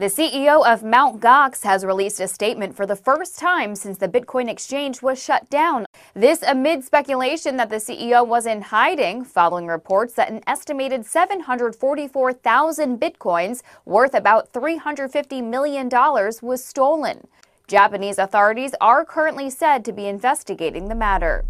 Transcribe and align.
The 0.00 0.06
CEO 0.06 0.66
of 0.66 0.82
Mt. 0.82 1.20
Gox 1.20 1.62
has 1.64 1.84
released 1.84 2.20
a 2.20 2.26
statement 2.26 2.74
for 2.74 2.86
the 2.86 2.96
first 2.96 3.38
time 3.38 3.74
since 3.74 3.98
the 3.98 4.08
Bitcoin 4.08 4.48
exchange 4.48 5.02
was 5.02 5.22
shut 5.22 5.50
down. 5.50 5.84
This 6.14 6.42
amid 6.42 6.84
speculation 6.84 7.58
that 7.58 7.68
the 7.68 7.76
CEO 7.76 8.26
was 8.26 8.46
in 8.46 8.62
hiding 8.62 9.24
following 9.24 9.66
reports 9.66 10.14
that 10.14 10.30
an 10.30 10.40
estimated 10.46 11.04
744,000 11.04 12.98
Bitcoins, 12.98 13.60
worth 13.84 14.14
about 14.14 14.50
$350 14.54 15.44
million, 15.44 15.90
was 15.90 16.64
stolen. 16.64 17.26
Japanese 17.66 18.16
authorities 18.16 18.74
are 18.80 19.04
currently 19.04 19.50
said 19.50 19.84
to 19.84 19.92
be 19.92 20.06
investigating 20.06 20.88
the 20.88 20.94
matter. 20.94 21.44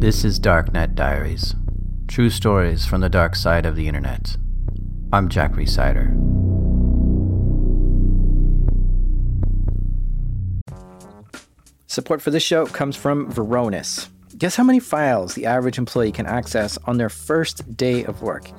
This 0.00 0.24
is 0.24 0.40
Darknet 0.40 0.96
Diaries. 0.96 1.54
True 2.10 2.28
stories 2.28 2.84
from 2.84 3.02
the 3.02 3.08
dark 3.08 3.36
side 3.36 3.64
of 3.64 3.76
the 3.76 3.86
internet. 3.86 4.36
I'm 5.12 5.28
Jack 5.28 5.52
Rhysider. 5.52 6.10
Support 11.86 12.20
for 12.20 12.32
this 12.32 12.42
show 12.42 12.66
comes 12.66 12.96
from 12.96 13.32
Varonis. 13.32 14.08
Guess 14.36 14.56
how 14.56 14.64
many 14.64 14.80
files 14.80 15.36
the 15.36 15.46
average 15.46 15.78
employee 15.78 16.10
can 16.10 16.26
access 16.26 16.76
on 16.84 16.98
their 16.98 17.08
first 17.08 17.76
day 17.76 18.02
of 18.04 18.22
work? 18.22 18.50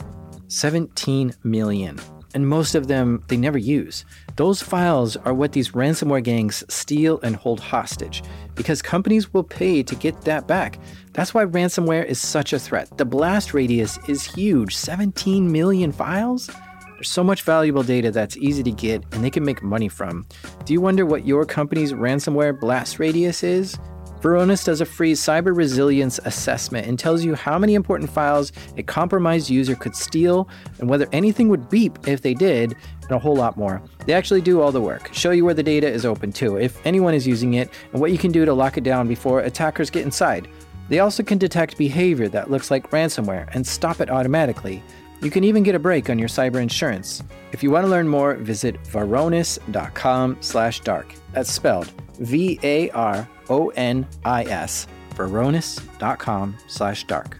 17 0.47 1.33
million 1.43 1.99
and 2.33 2.47
most 2.47 2.75
of 2.75 2.87
them 2.87 3.23
they 3.27 3.37
never 3.37 3.57
use. 3.57 4.05
Those 4.35 4.61
files 4.61 5.17
are 5.17 5.33
what 5.33 5.51
these 5.51 5.71
ransomware 5.71 6.23
gangs 6.23 6.63
steal 6.69 7.19
and 7.21 7.35
hold 7.35 7.59
hostage 7.59 8.23
because 8.55 8.81
companies 8.81 9.33
will 9.33 9.43
pay 9.43 9.83
to 9.83 9.95
get 9.95 10.21
that 10.21 10.47
back. 10.47 10.79
That's 11.13 11.33
why 11.33 11.45
ransomware 11.45 12.05
is 12.05 12.19
such 12.19 12.53
a 12.53 12.59
threat. 12.59 12.97
The 12.97 13.05
blast 13.05 13.53
radius 13.53 13.97
is 14.07 14.23
huge 14.23 14.75
17 14.75 15.51
million 15.51 15.91
files. 15.91 16.49
There's 16.93 17.09
so 17.09 17.23
much 17.23 17.41
valuable 17.41 17.83
data 17.83 18.11
that's 18.11 18.37
easy 18.37 18.61
to 18.63 18.71
get 18.71 19.03
and 19.11 19.23
they 19.23 19.31
can 19.31 19.43
make 19.43 19.63
money 19.63 19.87
from. 19.87 20.25
Do 20.65 20.73
you 20.73 20.81
wonder 20.81 21.05
what 21.05 21.25
your 21.25 21.45
company's 21.45 21.93
ransomware 21.93 22.59
blast 22.59 22.99
radius 22.99 23.43
is? 23.43 23.77
Varonis 24.21 24.63
does 24.63 24.79
a 24.81 24.85
free 24.85 25.13
cyber 25.13 25.55
resilience 25.55 26.19
assessment 26.25 26.85
and 26.85 26.99
tells 26.99 27.23
you 27.23 27.33
how 27.33 27.57
many 27.57 27.73
important 27.73 28.07
files 28.07 28.51
a 28.77 28.83
compromised 28.83 29.49
user 29.49 29.73
could 29.75 29.95
steal 29.95 30.47
and 30.79 30.87
whether 30.87 31.07
anything 31.11 31.49
would 31.49 31.67
beep 31.69 32.07
if 32.07 32.21
they 32.21 32.35
did, 32.35 32.75
and 33.01 33.11
a 33.11 33.17
whole 33.17 33.35
lot 33.35 33.57
more. 33.57 33.81
They 34.05 34.13
actually 34.13 34.41
do 34.41 34.61
all 34.61 34.71
the 34.71 34.79
work, 34.79 35.11
show 35.11 35.31
you 35.31 35.43
where 35.43 35.55
the 35.55 35.63
data 35.63 35.89
is 35.89 36.05
open 36.05 36.31
to, 36.33 36.57
if 36.57 36.85
anyone 36.85 37.15
is 37.15 37.25
using 37.25 37.55
it, 37.55 37.71
and 37.91 37.99
what 37.99 38.11
you 38.11 38.19
can 38.19 38.31
do 38.31 38.45
to 38.45 38.53
lock 38.53 38.77
it 38.77 38.83
down 38.83 39.07
before 39.07 39.39
attackers 39.39 39.89
get 39.89 40.05
inside. 40.05 40.47
They 40.87 40.99
also 40.99 41.23
can 41.23 41.39
detect 41.39 41.79
behavior 41.79 42.29
that 42.29 42.51
looks 42.51 42.69
like 42.69 42.91
ransomware 42.91 43.49
and 43.55 43.65
stop 43.65 44.01
it 44.01 44.11
automatically. 44.11 44.83
You 45.23 45.31
can 45.31 45.43
even 45.43 45.63
get 45.63 45.73
a 45.73 45.79
break 45.79 46.11
on 46.11 46.19
your 46.19 46.29
cyber 46.29 46.61
insurance. 46.61 47.23
If 47.53 47.63
you 47.63 47.71
want 47.71 47.85
to 47.85 47.89
learn 47.89 48.07
more, 48.07 48.35
visit 48.35 48.75
varonis.com/dark. 48.83 51.15
That's 51.33 51.51
spelled 51.51 51.91
V 52.21 52.59
A 52.63 52.89
R 52.91 53.27
O 53.49 53.69
N 53.69 54.07
I 54.23 54.43
S, 54.43 54.87
varonis.com 55.11 56.57
slash 56.67 57.03
dark. 57.03 57.39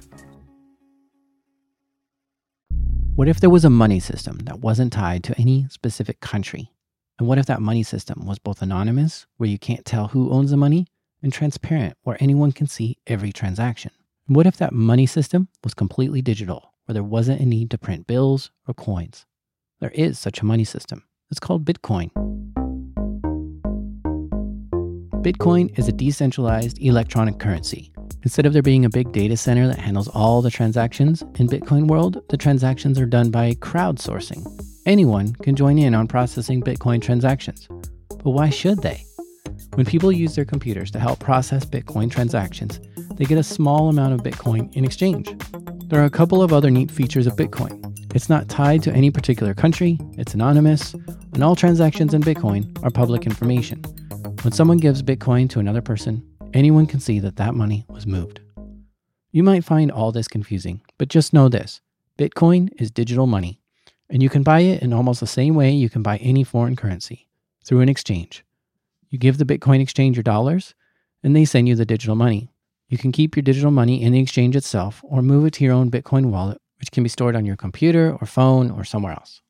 What 3.16 3.28
if 3.28 3.40
there 3.40 3.50
was 3.50 3.66
a 3.66 3.70
money 3.70 4.00
system 4.00 4.40
that 4.46 4.60
wasn't 4.60 4.94
tied 4.94 5.24
to 5.26 5.40
any 5.40 5.68
specific 5.70 6.22
country? 6.22 6.72
And 7.20 7.28
what 7.28 7.38
if 7.38 7.46
that 7.46 7.62
money 7.62 7.84
system 7.84 8.26
was 8.26 8.40
both 8.40 8.62
anonymous, 8.62 9.28
where 9.38 9.50
you 9.50 9.60
can't 9.60 9.86
tell 9.86 10.08
who 10.08 10.32
owns 10.32 10.50
the 10.50 10.58
money, 10.58 10.88
and 11.22 11.32
transparent, 11.32 11.96
where 12.02 12.18
anyone 12.20 12.52
can 12.52 12.66
see 12.68 12.98
every 13.06 13.32
transaction? 13.32 13.92
And 14.28 14.36
what 14.36 14.48
if 14.48 14.58
that 14.58 14.74
money 14.74 15.06
system 15.06 15.50
was 15.64 15.76
completely 15.76 16.22
digital, 16.24 16.74
where 16.86 16.94
there 16.94 17.04
wasn't 17.04 17.42
a 17.42 17.46
need 17.46 17.70
to 17.72 17.78
print 17.78 18.08
bills 18.08 18.50
or 18.68 18.74
coins? 18.74 19.26
There 19.82 19.92
is 19.92 20.18
such 20.18 20.42
a 20.42 20.46
money 20.46 20.64
system. 20.64 21.04
It's 21.30 21.40
called 21.40 21.66
Bitcoin. 21.66 22.10
Bitcoin 25.22 25.78
is 25.78 25.88
a 25.88 25.92
decentralized 25.92 26.80
electronic 26.82 27.38
currency. 27.38 27.94
Instead 28.24 28.48
of 28.48 28.54
there 28.54 28.64
being 28.64 28.86
a 28.86 28.90
big 28.90 29.12
data 29.12 29.38
center 29.38 29.68
that 29.68 29.78
handles 29.78 30.08
all 30.08 30.42
the 30.42 30.50
transactions, 30.50 31.22
in 31.36 31.48
Bitcoin 31.48 31.86
world, 31.86 32.24
the 32.30 32.38
transactions 32.38 33.00
are 33.00 33.06
done 33.06 33.30
by 33.30 33.54
crowdsourcing. 33.54 34.44
Anyone 34.88 35.34
can 35.34 35.56
join 35.56 35.78
in 35.78 35.94
on 35.94 36.08
processing 36.08 36.64
Bitcoin 36.64 37.00
transactions. 37.00 37.68
But 38.10 38.32
why 38.32 38.50
should 38.50 38.82
they? 38.82 39.06
When 39.76 39.86
people 39.86 40.12
use 40.12 40.34
their 40.34 40.44
computers 40.44 40.90
to 40.90 41.00
help 41.00 41.20
process 41.20 41.66
Bitcoin 41.66 42.10
transactions, 42.10 42.80
they 43.14 43.26
get 43.26 43.38
a 43.38 43.44
small 43.44 43.90
amount 43.90 44.16
of 44.16 44.22
Bitcoin 44.22 44.74
in 44.76 44.84
exchange. 44.84 45.36
There 45.86 46.02
are 46.02 46.06
a 46.06 46.10
couple 46.10 46.42
of 46.42 46.52
other 46.52 46.72
neat 46.72 46.90
features 46.90 47.28
of 47.28 47.36
Bitcoin. 47.36 47.78
It's 48.16 48.28
not 48.28 48.50
tied 48.50 48.82
to 48.84 48.92
any 48.92 49.12
particular 49.12 49.54
country, 49.54 50.00
it's 50.18 50.34
anonymous, 50.34 50.96
and 51.34 51.44
all 51.44 51.56
transactions 51.56 52.16
in 52.16 52.24
Bitcoin 52.24 52.84
are 52.84 52.90
public 52.90 53.28
information. 53.28 53.84
When 54.44 54.52
someone 54.52 54.78
gives 54.78 55.04
Bitcoin 55.04 55.48
to 55.52 55.60
another 55.60 55.84
person, 55.84 56.28
anyone 56.52 56.88
can 56.88 57.00
see 57.00 57.20
that 57.20 57.36
that 57.36 57.54
money 57.54 57.86
was 57.88 58.08
moved. 58.08 58.40
You 59.32 59.44
might 59.44 59.64
find 59.64 59.92
all 59.92 60.12
this 60.12 60.28
confusing, 60.28 60.82
but 60.98 61.10
just 61.10 61.32
know 61.32 61.48
this 61.48 61.80
Bitcoin 62.18 62.70
is 62.82 62.90
digital 62.90 63.28
money, 63.28 63.62
and 64.10 64.24
you 64.24 64.30
can 64.30 64.42
buy 64.42 64.62
it 64.62 64.82
in 64.82 64.94
almost 64.94 65.20
the 65.20 65.28
same 65.28 65.54
way 65.54 65.70
you 65.70 65.92
can 65.92 66.02
buy 66.02 66.18
any 66.18 66.44
foreign 66.44 66.76
currency 66.76 67.30
through 67.64 67.82
an 67.82 67.90
exchange. 67.90 68.44
You 69.12 69.20
give 69.20 69.38
the 69.38 69.46
Bitcoin 69.46 69.80
exchange 69.80 70.18
your 70.18 70.24
dollars, 70.24 70.74
and 71.22 71.36
they 71.36 71.46
send 71.46 71.68
you 71.68 71.76
the 71.76 71.86
digital 71.86 72.16
money. 72.16 72.52
You 72.90 72.98
can 72.98 73.12
keep 73.12 73.36
your 73.36 73.44
digital 73.44 73.70
money 73.70 74.02
in 74.02 74.12
the 74.12 74.22
exchange 74.22 74.56
itself 74.56 75.02
or 75.04 75.22
move 75.22 75.46
it 75.46 75.54
to 75.54 75.64
your 75.64 75.74
own 75.74 75.92
Bitcoin 75.92 76.32
wallet, 76.32 76.60
which 76.80 76.92
can 76.92 77.04
be 77.04 77.10
stored 77.10 77.36
on 77.36 77.46
your 77.46 77.58
computer 77.58 78.18
or 78.20 78.26
phone 78.26 78.72
or 78.72 78.86
somewhere 78.86 79.14
else. 79.14 79.44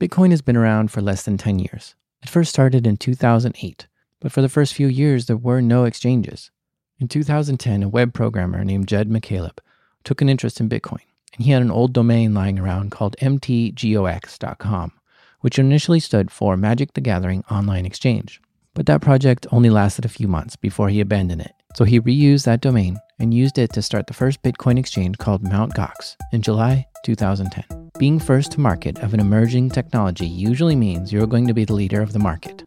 Bitcoin 0.00 0.30
has 0.30 0.40
been 0.40 0.56
around 0.56 0.92
for 0.92 1.02
less 1.02 1.24
than 1.24 1.36
10 1.36 1.58
years. 1.58 1.96
It 2.22 2.30
first 2.30 2.50
started 2.50 2.86
in 2.86 2.96
2008 2.96 3.88
but 4.20 4.32
for 4.32 4.42
the 4.42 4.48
first 4.48 4.74
few 4.74 4.86
years, 4.86 5.26
there 5.26 5.36
were 5.36 5.60
no 5.60 5.84
exchanges. 5.84 6.50
In 6.98 7.08
2010, 7.08 7.82
a 7.82 7.88
web 7.88 8.14
programmer 8.14 8.64
named 8.64 8.88
Jed 8.88 9.08
McCaleb 9.08 9.58
took 10.04 10.22
an 10.22 10.28
interest 10.28 10.60
in 10.60 10.68
Bitcoin, 10.68 11.02
and 11.34 11.44
he 11.44 11.50
had 11.50 11.62
an 11.62 11.70
old 11.70 11.92
domain 11.92 12.32
lying 12.32 12.58
around 12.58 12.90
called 12.90 13.16
mtgox.com, 13.20 14.92
which 15.40 15.58
initially 15.58 16.00
stood 16.00 16.30
for 16.30 16.56
Magic 16.56 16.94
the 16.94 17.00
Gathering 17.00 17.44
Online 17.50 17.84
Exchange. 17.84 18.40
But 18.72 18.86
that 18.86 19.02
project 19.02 19.46
only 19.52 19.70
lasted 19.70 20.04
a 20.04 20.10
few 20.10 20.28
months 20.28 20.56
before 20.56 20.88
he 20.88 21.00
abandoned 21.00 21.42
it. 21.42 21.52
So 21.74 21.84
he 21.84 22.00
reused 22.00 22.44
that 22.44 22.62
domain 22.62 22.98
and 23.18 23.34
used 23.34 23.58
it 23.58 23.72
to 23.74 23.82
start 23.82 24.06
the 24.06 24.14
first 24.14 24.42
Bitcoin 24.42 24.78
exchange 24.78 25.18
called 25.18 25.42
Mt. 25.42 25.74
Gox 25.74 26.16
in 26.32 26.40
July 26.40 26.86
2010. 27.04 27.90
Being 27.98 28.18
first 28.18 28.52
to 28.52 28.60
market 28.60 28.98
of 28.98 29.14
an 29.14 29.20
emerging 29.20 29.70
technology 29.70 30.26
usually 30.26 30.76
means 30.76 31.12
you're 31.12 31.26
going 31.26 31.46
to 31.46 31.54
be 31.54 31.64
the 31.64 31.74
leader 31.74 32.02
of 32.02 32.12
the 32.12 32.18
market 32.18 32.64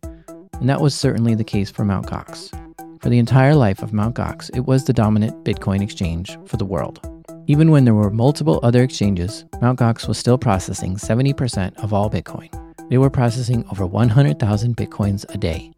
and 0.59 0.69
that 0.69 0.81
was 0.81 0.93
certainly 0.93 1.35
the 1.35 1.43
case 1.43 1.71
for 1.71 1.85
Mt. 1.85 2.07
Gox. 2.07 2.49
For 3.01 3.09
the 3.09 3.19
entire 3.19 3.55
life 3.55 3.81
of 3.81 3.93
Mt. 3.93 4.15
Gox, 4.15 4.49
it 4.55 4.65
was 4.65 4.83
the 4.83 4.93
dominant 4.93 5.45
Bitcoin 5.45 5.81
exchange 5.81 6.37
for 6.45 6.57
the 6.57 6.65
world. 6.65 6.99
Even 7.47 7.71
when 7.71 7.85
there 7.85 7.93
were 7.93 8.11
multiple 8.11 8.59
other 8.61 8.83
exchanges, 8.83 9.45
Mt. 9.61 9.79
Gox 9.79 10.07
was 10.07 10.17
still 10.17 10.37
processing 10.37 10.95
70% 10.95 11.77
of 11.81 11.93
all 11.93 12.09
Bitcoin. 12.09 12.49
They 12.89 12.97
were 12.97 13.09
processing 13.09 13.65
over 13.71 13.85
100,000 13.85 14.75
Bitcoins 14.75 15.25
a 15.33 15.37
day, 15.37 15.71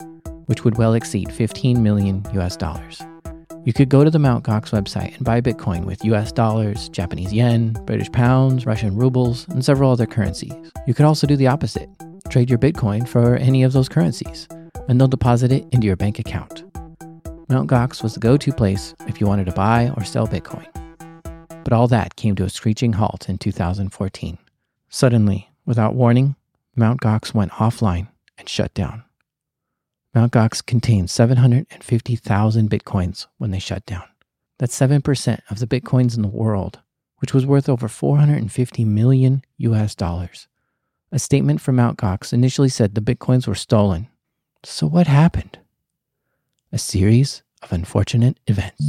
which 0.47 0.63
would 0.63 0.77
well 0.77 0.95
exceed 0.95 1.31
15 1.31 1.83
million 1.83 2.25
US 2.33 2.57
dollars. 2.57 3.01
You 3.63 3.73
could 3.73 3.89
go 3.89 4.03
to 4.03 4.09
the 4.09 4.17
Mt. 4.17 4.43
Gox 4.43 4.71
website 4.71 5.15
and 5.15 5.23
buy 5.23 5.41
Bitcoin 5.41 5.85
with 5.85 6.03
US 6.05 6.31
dollars, 6.31 6.89
Japanese 6.89 7.31
yen, 7.31 7.73
British 7.85 8.11
pounds, 8.11 8.65
Russian 8.65 8.95
rubles, 8.95 9.47
and 9.49 9.63
several 9.63 9.91
other 9.91 10.07
currencies. 10.07 10.53
You 10.87 10.95
could 10.95 11.05
also 11.05 11.27
do 11.27 11.35
the 11.35 11.47
opposite 11.47 11.89
trade 12.29 12.49
your 12.49 12.57
Bitcoin 12.57 13.05
for 13.05 13.35
any 13.35 13.61
of 13.61 13.73
those 13.73 13.89
currencies 13.89 14.47
and 14.87 14.99
they'll 14.99 15.07
deposit 15.07 15.51
it 15.51 15.65
into 15.71 15.87
your 15.87 15.95
bank 15.95 16.19
account. 16.19 16.63
Mt. 17.51 17.69
Gox 17.69 18.01
was 18.01 18.13
the 18.13 18.19
go 18.19 18.37
to 18.37 18.53
place 18.53 18.95
if 19.07 19.19
you 19.19 19.27
wanted 19.27 19.45
to 19.45 19.51
buy 19.51 19.91
or 19.97 20.05
sell 20.05 20.25
Bitcoin. 20.25 20.65
But 21.63 21.73
all 21.73 21.87
that 21.89 22.15
came 22.15 22.35
to 22.37 22.45
a 22.45 22.49
screeching 22.49 22.93
halt 22.93 23.27
in 23.27 23.37
2014. 23.37 24.37
Suddenly, 24.89 25.49
without 25.65 25.93
warning, 25.93 26.35
Mt. 26.75 27.01
Gox 27.01 27.33
went 27.33 27.51
offline 27.51 28.07
and 28.37 28.47
shut 28.47 28.73
down. 28.73 29.03
Mt. 30.15 30.31
Gox 30.31 30.65
contained 30.65 31.09
750,000 31.09 32.69
Bitcoins 32.69 33.27
when 33.37 33.51
they 33.51 33.59
shut 33.59 33.85
down. 33.85 34.03
That's 34.57 34.77
7% 34.77 35.39
of 35.49 35.59
the 35.59 35.67
Bitcoins 35.67 36.15
in 36.15 36.21
the 36.21 36.27
world, 36.29 36.79
which 37.17 37.33
was 37.33 37.45
worth 37.45 37.67
over 37.67 37.87
450 37.87 38.85
million 38.85 39.43
US 39.57 39.93
dollars. 39.95 40.47
A 41.11 41.19
statement 41.19 41.59
from 41.59 41.75
Mt. 41.75 41.97
Gox 41.97 42.31
initially 42.31 42.69
said 42.69 42.95
the 42.95 43.01
Bitcoins 43.01 43.45
were 43.45 43.55
stolen 43.55 44.07
so, 44.63 44.87
what 44.87 45.07
happened? 45.07 45.57
A 46.71 46.77
series 46.77 47.41
of 47.63 47.71
unfortunate 47.71 48.39
events. 48.47 48.85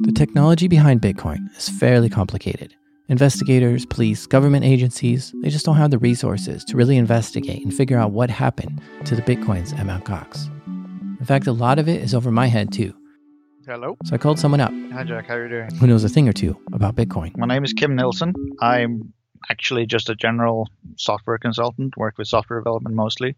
The 0.00 0.12
technology 0.12 0.68
behind 0.68 1.00
Bitcoin 1.00 1.38
is 1.56 1.68
fairly 1.68 2.08
complicated. 2.08 2.74
Investigators, 3.08 3.84
police, 3.84 4.26
government 4.26 4.64
agencies, 4.64 5.34
they 5.42 5.50
just 5.50 5.66
don't 5.66 5.76
have 5.76 5.90
the 5.90 5.98
resources 5.98 6.64
to 6.64 6.76
really 6.76 6.96
investigate 6.96 7.62
and 7.62 7.74
figure 7.74 7.98
out 7.98 8.12
what 8.12 8.30
happened 8.30 8.80
to 9.04 9.16
the 9.16 9.22
Bitcoins 9.22 9.76
at 9.76 9.84
Mt. 9.84 10.04
Gox. 10.04 10.46
In 11.18 11.26
fact, 11.26 11.46
a 11.46 11.52
lot 11.52 11.78
of 11.78 11.88
it 11.88 12.00
is 12.02 12.14
over 12.14 12.30
my 12.30 12.46
head, 12.46 12.72
too. 12.72 12.94
Hello. 13.66 13.96
So 14.04 14.14
I 14.14 14.18
called 14.18 14.38
someone 14.38 14.60
up 14.60 14.72
Hi, 14.92 15.04
Jack. 15.04 15.26
How 15.26 15.34
are 15.34 15.42
you 15.44 15.48
doing? 15.48 15.74
who 15.76 15.86
knows 15.86 16.02
a 16.04 16.08
thing 16.08 16.28
or 16.28 16.32
two 16.32 16.56
about 16.72 16.94
Bitcoin. 16.96 17.36
My 17.36 17.46
name 17.46 17.64
is 17.64 17.72
Kim 17.72 17.94
Nilsson. 17.94 18.32
I'm 18.60 19.12
actually 19.50 19.86
just 19.86 20.08
a 20.08 20.14
general 20.14 20.68
software 20.96 21.38
consultant, 21.38 21.96
work 21.96 22.18
with 22.18 22.28
software 22.28 22.58
development 22.60 22.94
mostly, 22.96 23.36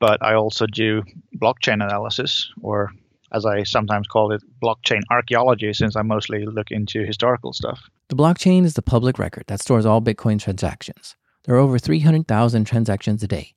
but 0.00 0.22
I 0.22 0.34
also 0.34 0.66
do 0.66 1.02
blockchain 1.36 1.84
analysis, 1.84 2.50
or 2.62 2.90
as 3.32 3.44
I 3.44 3.62
sometimes 3.64 4.06
call 4.06 4.32
it, 4.32 4.42
blockchain 4.62 5.02
archaeology, 5.10 5.72
since 5.72 5.96
I 5.96 6.02
mostly 6.02 6.46
look 6.46 6.70
into 6.70 7.04
historical 7.04 7.52
stuff. 7.52 7.88
The 8.08 8.16
blockchain 8.16 8.64
is 8.64 8.74
the 8.74 8.82
public 8.82 9.18
record 9.18 9.44
that 9.48 9.60
stores 9.60 9.86
all 9.86 10.00
Bitcoin 10.00 10.40
transactions. 10.40 11.16
There 11.44 11.54
are 11.54 11.58
over 11.58 11.78
300,000 11.78 12.64
transactions 12.64 13.22
a 13.22 13.28
day, 13.28 13.54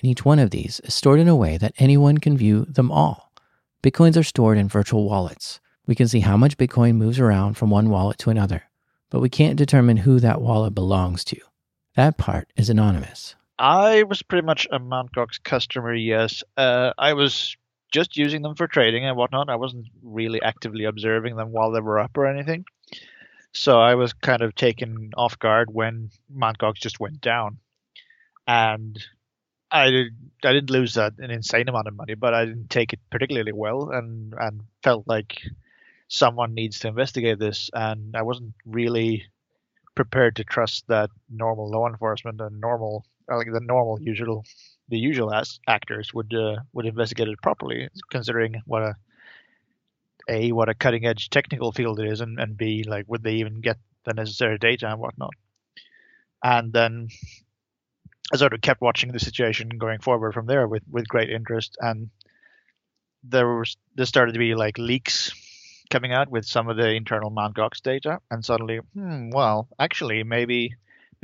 and 0.00 0.10
each 0.10 0.24
one 0.24 0.38
of 0.38 0.50
these 0.50 0.80
is 0.84 0.94
stored 0.94 1.20
in 1.20 1.28
a 1.28 1.36
way 1.36 1.58
that 1.58 1.74
anyone 1.78 2.18
can 2.18 2.36
view 2.36 2.64
them 2.66 2.90
all. 2.90 3.32
Bitcoins 3.82 4.16
are 4.16 4.22
stored 4.22 4.58
in 4.58 4.68
virtual 4.68 5.04
wallets. 5.04 5.60
We 5.86 5.94
can 5.94 6.08
see 6.08 6.20
how 6.20 6.36
much 6.36 6.56
Bitcoin 6.56 6.96
moves 6.96 7.20
around 7.20 7.54
from 7.54 7.70
one 7.70 7.90
wallet 7.90 8.18
to 8.18 8.30
another, 8.30 8.64
but 9.10 9.20
we 9.20 9.28
can't 9.28 9.56
determine 9.56 9.98
who 9.98 10.20
that 10.20 10.40
wallet 10.40 10.74
belongs 10.74 11.24
to. 11.24 11.36
That 11.94 12.18
part 12.18 12.48
is 12.56 12.68
anonymous. 12.68 13.34
I 13.58 14.02
was 14.02 14.22
pretty 14.22 14.44
much 14.44 14.66
a 14.70 14.78
Mt. 14.78 15.12
Gox 15.12 15.42
customer, 15.42 15.94
yes. 15.94 16.44
Uh, 16.56 16.92
I 16.98 17.14
was 17.14 17.56
just 17.90 18.16
using 18.16 18.42
them 18.42 18.54
for 18.54 18.66
trading 18.66 19.06
and 19.06 19.16
whatnot. 19.16 19.48
I 19.48 19.56
wasn't 19.56 19.86
really 20.02 20.42
actively 20.42 20.84
observing 20.84 21.36
them 21.36 21.52
while 21.52 21.70
they 21.70 21.80
were 21.80 21.98
up 21.98 22.16
or 22.16 22.26
anything. 22.26 22.64
So 23.52 23.80
I 23.80 23.94
was 23.94 24.12
kind 24.12 24.42
of 24.42 24.54
taken 24.54 25.12
off 25.16 25.38
guard 25.38 25.72
when 25.72 26.10
Mt. 26.28 26.58
Gox 26.58 26.74
just 26.74 27.00
went 27.00 27.22
down. 27.22 27.58
And 28.46 29.02
I 29.70 29.90
did, 29.90 30.12
I 30.44 30.52
didn't 30.52 30.70
lose 30.70 30.94
that 30.94 31.14
an 31.18 31.30
insane 31.30 31.68
amount 31.68 31.88
of 31.88 31.96
money, 31.96 32.14
but 32.14 32.34
I 32.34 32.44
didn't 32.44 32.68
take 32.68 32.92
it 32.92 33.00
particularly 33.10 33.52
well 33.52 33.90
and, 33.90 34.34
and 34.38 34.60
felt 34.82 35.08
like 35.08 35.40
someone 36.08 36.54
needs 36.54 36.80
to 36.80 36.88
investigate 36.88 37.38
this. 37.38 37.70
And 37.72 38.14
I 38.14 38.22
wasn't 38.22 38.52
really 38.66 39.24
prepared 39.94 40.36
to 40.36 40.44
trust 40.44 40.86
that 40.88 41.08
normal 41.30 41.70
law 41.70 41.88
enforcement 41.88 42.40
and 42.42 42.60
normal 42.60 43.06
like 43.28 43.52
the 43.52 43.60
normal 43.60 44.00
usual 44.00 44.44
the 44.88 44.98
usual 44.98 45.32
as 45.32 45.58
actors 45.66 46.12
would 46.14 46.32
uh, 46.34 46.56
would 46.72 46.86
investigate 46.86 47.28
it 47.28 47.42
properly 47.42 47.88
considering 48.10 48.62
what 48.66 48.82
a 48.82 48.94
a 50.28 50.52
what 50.52 50.68
a 50.68 50.74
cutting 50.74 51.06
edge 51.06 51.30
technical 51.30 51.72
field 51.72 52.00
it 52.00 52.08
is 52.08 52.20
and, 52.20 52.38
and 52.38 52.56
b 52.56 52.84
like 52.86 53.04
would 53.08 53.22
they 53.22 53.34
even 53.34 53.60
get 53.60 53.78
the 54.04 54.14
necessary 54.14 54.58
data 54.58 54.88
and 54.88 55.00
whatnot 55.00 55.34
and 56.42 56.72
then 56.72 57.08
I 58.32 58.36
sort 58.36 58.54
of 58.54 58.60
kept 58.60 58.80
watching 58.80 59.12
the 59.12 59.20
situation 59.20 59.68
going 59.70 60.00
forward 60.00 60.34
from 60.34 60.46
there 60.46 60.66
with 60.68 60.82
with 60.90 61.08
great 61.08 61.30
interest 61.30 61.76
and 61.80 62.10
there 63.24 63.48
was 63.58 63.76
there 63.94 64.06
started 64.06 64.32
to 64.32 64.38
be 64.38 64.54
like 64.54 64.78
leaks 64.78 65.32
coming 65.90 66.12
out 66.12 66.28
with 66.28 66.44
some 66.44 66.68
of 66.68 66.76
the 66.76 66.90
internal 66.90 67.30
Mt. 67.30 67.54
Gox 67.54 67.80
data, 67.80 68.20
and 68.30 68.44
suddenly, 68.44 68.78
hmm, 68.94 69.30
well, 69.30 69.68
actually, 69.78 70.22
maybe 70.22 70.74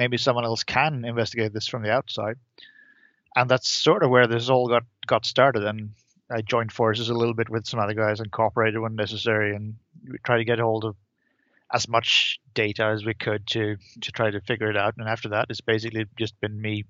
maybe 0.02 0.16
someone 0.16 0.44
else 0.44 0.64
can 0.64 1.04
investigate 1.04 1.52
this 1.52 1.68
from 1.68 1.82
the 1.82 1.92
outside, 1.92 2.36
and 3.36 3.48
that's 3.48 3.70
sort 3.70 4.02
of 4.02 4.10
where 4.10 4.26
this 4.26 4.50
all 4.50 4.68
got 4.68 4.82
got 5.06 5.24
started. 5.24 5.62
And 5.62 5.90
I 6.28 6.42
joined 6.42 6.72
forces 6.72 7.08
a 7.08 7.14
little 7.14 7.34
bit 7.34 7.48
with 7.48 7.66
some 7.66 7.78
other 7.78 7.94
guys 7.94 8.18
and 8.18 8.32
cooperated 8.32 8.80
when 8.80 8.96
necessary, 8.96 9.54
and 9.54 9.76
we 10.10 10.18
tried 10.24 10.38
to 10.38 10.44
get 10.44 10.58
hold 10.58 10.84
of 10.84 10.96
as 11.72 11.88
much 11.88 12.40
data 12.52 12.84
as 12.86 13.04
we 13.04 13.14
could 13.14 13.46
to 13.46 13.76
to 14.00 14.10
try 14.10 14.30
to 14.30 14.40
figure 14.40 14.70
it 14.70 14.76
out. 14.76 14.94
And 14.98 15.08
after 15.08 15.28
that, 15.28 15.46
it's 15.50 15.60
basically 15.60 16.06
just 16.18 16.38
been 16.40 16.60
me 16.60 16.84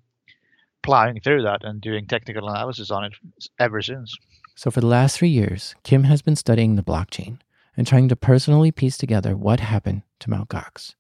plowing 0.83 1.21
through 1.21 1.43
that 1.43 1.65
and 1.65 1.81
doing 1.81 2.07
technical 2.07 2.49
analysis 2.49 2.91
on 2.91 3.05
it 3.05 3.13
ever 3.59 3.83
since. 3.83 4.17
So, 4.55 4.71
for 4.71 4.81
the 4.81 4.87
last 4.87 5.19
three 5.19 5.29
years, 5.29 5.75
Kim 5.83 6.05
has 6.05 6.23
been 6.23 6.37
studying 6.37 6.77
the 6.77 6.83
blockchain 6.83 7.39
and 7.77 7.87
trying 7.87 8.09
to 8.09 8.17
personally 8.17 8.71
piece 8.71 8.97
together 8.97 9.37
what 9.37 9.61
happened 9.61 10.03
to 10.21 10.31
Mt. 10.31 10.49
Gox. 10.49 10.95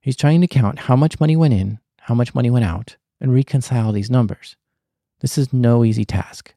He's 0.00 0.16
trying 0.16 0.40
to 0.40 0.46
count 0.46 0.80
how 0.80 0.96
much 0.96 1.20
money 1.20 1.36
went 1.36 1.54
in, 1.54 1.78
how 2.00 2.14
much 2.14 2.34
money 2.34 2.50
went 2.50 2.64
out, 2.64 2.96
and 3.20 3.34
reconcile 3.34 3.92
these 3.92 4.10
numbers. 4.10 4.56
This 5.20 5.36
is 5.36 5.52
no 5.52 5.84
easy 5.84 6.04
task. 6.04 6.54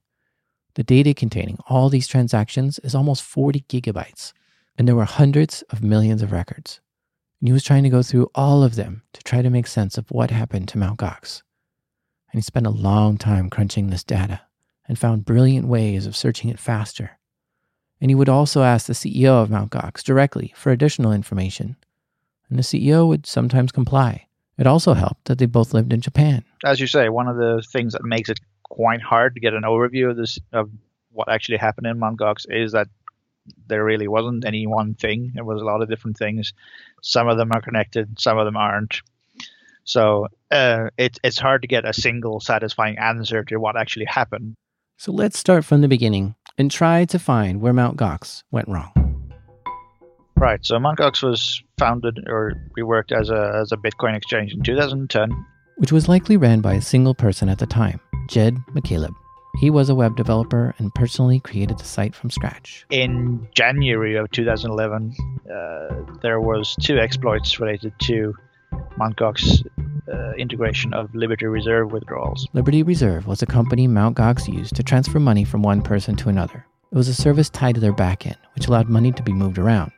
The 0.76 0.84
data 0.84 1.14
containing 1.14 1.58
all 1.68 1.90
these 1.90 2.08
transactions 2.08 2.80
is 2.80 2.96
almost 2.96 3.24
40 3.24 3.66
gigabytes, 3.70 4.34
and 4.78 4.88
there 4.88 4.96
were 4.96 5.06
hundreds 5.06 5.62
of 5.64 5.84
millions 5.84 6.22
of 6.22 6.32
records. 6.32 6.80
And 7.40 7.50
he 7.50 7.54
was 7.54 7.64
trying 7.64 7.84
to 7.84 7.90
go 7.90 8.02
through 8.02 8.32
all 8.34 8.64
of 8.64 8.76
them 8.76 9.04
to 9.14 9.22
try 9.24 9.42
to 9.42 9.50
make 9.50 9.68
sense 9.68 9.98
of 9.98 10.10
what 10.10 10.32
happened 10.32 10.70
to 10.70 10.78
Mt. 10.78 10.98
Gox. 10.98 11.44
And 12.32 12.40
he 12.40 12.42
spent 12.42 12.66
a 12.66 12.72
long 12.72 13.18
time 13.18 13.50
crunching 13.50 13.90
this 13.90 14.04
data 14.04 14.42
and 14.88 14.98
found 14.98 15.26
brilliant 15.26 15.68
ways 15.68 16.06
of 16.06 16.16
searching 16.16 16.50
it 16.50 16.60
faster 16.60 17.20
and 18.04 18.12
he 18.12 18.16
would 18.16 18.28
also 18.28 18.64
ask 18.64 18.88
the 18.88 18.94
CEO 18.94 19.42
of 19.42 19.50
Mt. 19.50 19.72
Gox 19.72 20.04
directly 20.04 20.54
for 20.58 20.74
additional 20.74 21.14
information. 21.14 21.78
And 22.54 22.60
the 22.60 22.64
CEO 22.64 23.08
would 23.08 23.26
sometimes 23.26 23.72
comply. 23.72 24.28
It 24.60 24.68
also 24.68 24.94
helped 24.94 25.26
that 25.26 25.40
they 25.40 25.48
both 25.48 25.74
lived 25.74 25.92
in 25.92 26.02
Japan. 26.02 26.44
As 26.64 26.80
you 26.80 26.86
say, 26.86 27.10
one 27.10 27.28
of 27.28 27.36
the 27.36 27.64
things 27.68 27.94
that 27.94 28.04
makes 28.04 28.30
it 28.30 28.40
quite 28.62 29.02
hard 29.02 29.34
to 29.34 29.40
get 29.40 29.56
an 29.56 29.64
overview 29.64 30.12
of 30.12 30.18
this 30.18 30.38
of 30.52 30.70
what 31.12 31.30
actually 31.30 31.58
happened 31.58 31.88
in 31.88 31.98
Mt. 31.98 32.20
Gox 32.20 32.46
is 32.48 32.74
that 32.74 32.90
there 33.66 33.84
really 33.84 34.08
wasn't 34.08 34.46
any 34.46 34.68
one 34.68 34.94
thing. 34.94 35.34
It 35.36 35.44
was 35.44 35.64
a 35.64 35.66
lot 35.66 35.82
of 35.82 35.90
different 35.90 36.16
things. 36.16 36.54
Some 37.02 37.28
of 37.28 37.38
them 37.38 37.52
are 37.52 37.62
connected, 37.62 38.20
some 38.20 38.38
of 38.38 38.46
them 38.46 38.56
aren't. 38.56 39.02
So 39.84 40.28
uh, 40.52 40.92
it, 40.96 41.18
it's 41.24 41.40
hard 41.40 41.64
to 41.64 41.68
get 41.68 41.86
a 41.86 41.94
single 41.94 42.40
satisfying 42.40 43.00
answer 43.00 43.44
to 43.46 43.58
what 43.58 43.76
actually 43.76 44.06
happened. 44.06 44.54
So 45.00 45.12
let's 45.12 45.40
start 45.40 45.66
from 45.66 45.82
the 45.82 45.88
beginning 45.88 46.36
and 46.56 46.70
try 46.70 47.06
to 47.06 47.18
find 47.18 47.62
where 47.62 47.74
Mt. 47.74 47.98
Gox 47.98 48.44
went 48.52 48.68
wrong. 48.68 49.03
Right. 50.44 50.60
So 50.66 50.78
Mt. 50.78 51.00
Gox 51.00 51.24
was 51.24 51.64
founded 51.78 52.20
or 52.28 52.52
reworked 52.78 53.18
as 53.18 53.30
a, 53.30 53.60
as 53.62 53.72
a 53.72 53.78
Bitcoin 53.78 54.14
exchange 54.14 54.54
in 54.54 54.62
2010. 54.62 55.46
Which 55.78 55.94
was 55.94 56.10
likely 56.10 56.36
ran 56.36 56.60
by 56.60 56.74
a 56.74 56.82
single 56.82 57.16
person 57.16 57.48
at 57.48 57.60
the 57.60 57.66
time, 57.66 58.02
Jed 58.28 58.58
McCaleb. 58.74 59.14
He 59.62 59.70
was 59.70 59.88
a 59.88 59.96
web 59.96 60.18
developer 60.18 60.76
and 60.80 60.94
personally 60.96 61.40
created 61.40 61.78
the 61.78 61.86
site 61.86 62.14
from 62.14 62.30
scratch. 62.30 62.86
In 62.90 63.48
January 63.56 64.18
of 64.18 64.30
2011, 64.32 65.16
uh, 65.50 66.18
there 66.22 66.42
was 66.42 66.76
two 66.82 67.00
exploits 67.00 67.62
related 67.62 67.94
to 68.02 68.34
Mt. 68.98 69.16
Gox 69.16 69.66
uh, 70.12 70.34
integration 70.34 70.94
of 70.94 71.16
Liberty 71.16 71.46
Reserve 71.46 71.94
withdrawals. 71.94 72.50
Liberty 72.52 72.84
Reserve 72.84 73.28
was 73.28 73.42
a 73.42 73.46
company 73.46 73.88
Mt. 73.88 74.18
Gox 74.18 74.54
used 74.54 74.76
to 74.76 74.84
transfer 74.84 75.22
money 75.22 75.46
from 75.46 75.64
one 75.64 75.82
person 75.82 76.18
to 76.18 76.28
another. 76.28 76.66
It 76.94 76.98
was 76.98 77.08
a 77.08 77.16
service 77.16 77.50
tied 77.50 77.74
to 77.74 77.82
their 77.82 77.92
backend, 77.92 78.36
which 78.54 78.68
allowed 78.68 78.88
money 78.88 79.12
to 79.14 79.24
be 79.24 79.34
moved 79.34 79.58
around. 79.58 79.92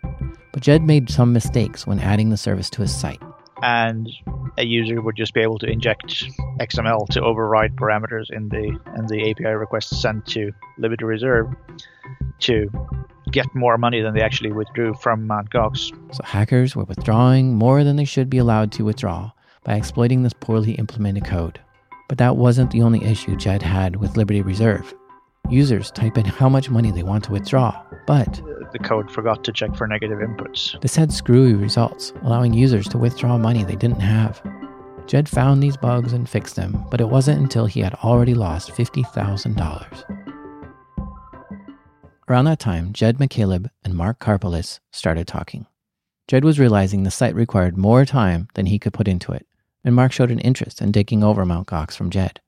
But 0.53 0.63
Jed 0.63 0.81
made 0.81 1.09
some 1.09 1.33
mistakes 1.33 1.85
when 1.85 1.99
adding 1.99 2.29
the 2.29 2.37
service 2.37 2.69
to 2.69 2.83
his 2.83 2.95
site. 2.95 3.21
And 3.61 4.09
a 4.57 4.65
user 4.65 5.01
would 5.01 5.17
just 5.17 5.33
be 5.33 5.41
able 5.41 5.59
to 5.59 5.65
inject 5.65 6.23
XML 6.61 7.05
to 7.09 7.21
override 7.21 7.75
parameters 7.75 8.31
in 8.31 8.47
the 8.47 8.79
in 8.95 9.07
the 9.07 9.29
API 9.29 9.55
request 9.55 10.01
sent 10.01 10.25
to 10.27 10.53
Liberty 10.77 11.03
Reserve 11.03 11.53
to 12.39 12.69
get 13.29 13.53
more 13.53 13.77
money 13.77 13.99
than 13.99 14.13
they 14.13 14.21
actually 14.21 14.53
withdrew 14.53 14.93
from 14.93 15.27
Mt. 15.27 15.49
Gox. 15.49 15.91
So 16.15 16.23
hackers 16.23 16.77
were 16.77 16.85
withdrawing 16.85 17.55
more 17.55 17.83
than 17.83 17.97
they 17.97 18.05
should 18.05 18.29
be 18.29 18.37
allowed 18.37 18.71
to 18.71 18.85
withdraw 18.85 19.33
by 19.65 19.75
exploiting 19.75 20.23
this 20.23 20.31
poorly 20.31 20.75
implemented 20.75 21.25
code. 21.25 21.59
But 22.07 22.19
that 22.19 22.37
wasn't 22.37 22.71
the 22.71 22.83
only 22.83 23.03
issue 23.03 23.35
Jed 23.35 23.63
had 23.63 23.97
with 23.97 24.15
Liberty 24.15 24.41
Reserve. 24.41 24.93
Users 25.49 25.91
type 25.91 26.17
in 26.17 26.25
how 26.25 26.49
much 26.49 26.69
money 26.69 26.91
they 26.91 27.03
want 27.03 27.23
to 27.25 27.31
withdraw, 27.31 27.81
but 28.07 28.41
The 28.71 28.79
code 28.79 29.11
forgot 29.11 29.43
to 29.43 29.51
check 29.51 29.75
for 29.75 29.87
negative 29.87 30.19
inputs. 30.19 30.79
this 30.81 30.95
had 30.95 31.11
screwy 31.13 31.53
results, 31.53 32.13
allowing 32.23 32.53
users 32.53 32.87
to 32.89 32.97
withdraw 32.97 33.37
money 33.37 33.63
they 33.63 33.75
didn't 33.75 33.99
have. 34.01 34.41
Jed 35.05 35.29
found 35.29 35.61
these 35.61 35.77
bugs 35.77 36.13
and 36.13 36.27
fixed 36.27 36.55
them, 36.55 36.83
but 36.89 36.99
it 36.99 37.09
wasn't 37.09 37.39
until 37.39 37.67
he 37.67 37.81
had 37.81 37.93
already 37.95 38.33
lost 38.33 38.71
$50,000. 38.71 40.03
Around 42.27 42.45
that 42.45 42.59
time, 42.59 42.91
Jed 42.91 43.19
McCaleb 43.19 43.69
and 43.83 43.93
Mark 43.93 44.19
Karpeles 44.19 44.79
started 44.91 45.27
talking. 45.27 45.67
Jed 46.27 46.43
was 46.43 46.59
realizing 46.59 47.03
the 47.03 47.11
site 47.11 47.35
required 47.35 47.77
more 47.77 48.03
time 48.03 48.47
than 48.55 48.65
he 48.65 48.79
could 48.79 48.93
put 48.93 49.07
into 49.07 49.31
it, 49.31 49.45
and 49.83 49.93
Mark 49.93 50.11
showed 50.11 50.31
an 50.31 50.39
interest 50.39 50.81
in 50.81 50.91
taking 50.91 51.23
over 51.23 51.45
Mt. 51.45 51.67
Gox 51.67 51.95
from 51.95 52.09
Jed. 52.09 52.41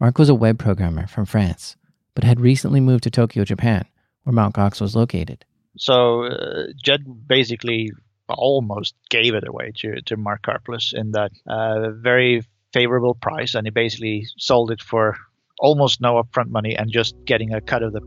Mark 0.00 0.16
was 0.18 0.30
a 0.30 0.34
web 0.34 0.58
programmer 0.58 1.06
from 1.06 1.26
France, 1.26 1.76
but 2.14 2.24
had 2.24 2.40
recently 2.40 2.80
moved 2.80 3.04
to 3.04 3.10
Tokyo, 3.10 3.44
Japan, 3.44 3.84
where 4.24 4.32
Mt. 4.32 4.54
Gox 4.54 4.80
was 4.80 4.96
located. 4.96 5.44
So 5.76 6.24
uh, 6.24 6.66
Jed 6.82 7.04
basically 7.26 7.92
almost 8.28 8.94
gave 9.08 9.34
it 9.34 9.46
away 9.46 9.72
to, 9.76 10.00
to 10.02 10.16
Mark 10.16 10.42
Karpeles 10.42 10.92
in 10.92 11.12
that 11.12 11.32
uh, 11.46 11.90
very 11.90 12.42
favorable 12.72 13.14
price, 13.14 13.54
and 13.54 13.66
he 13.66 13.70
basically 13.70 14.26
sold 14.38 14.70
it 14.70 14.80
for 14.80 15.16
almost 15.58 16.00
no 16.00 16.22
upfront 16.22 16.48
money 16.48 16.76
and 16.76 16.90
just 16.90 17.14
getting 17.24 17.52
a 17.52 17.60
cut 17.60 17.82
of 17.82 17.92
the 17.92 18.00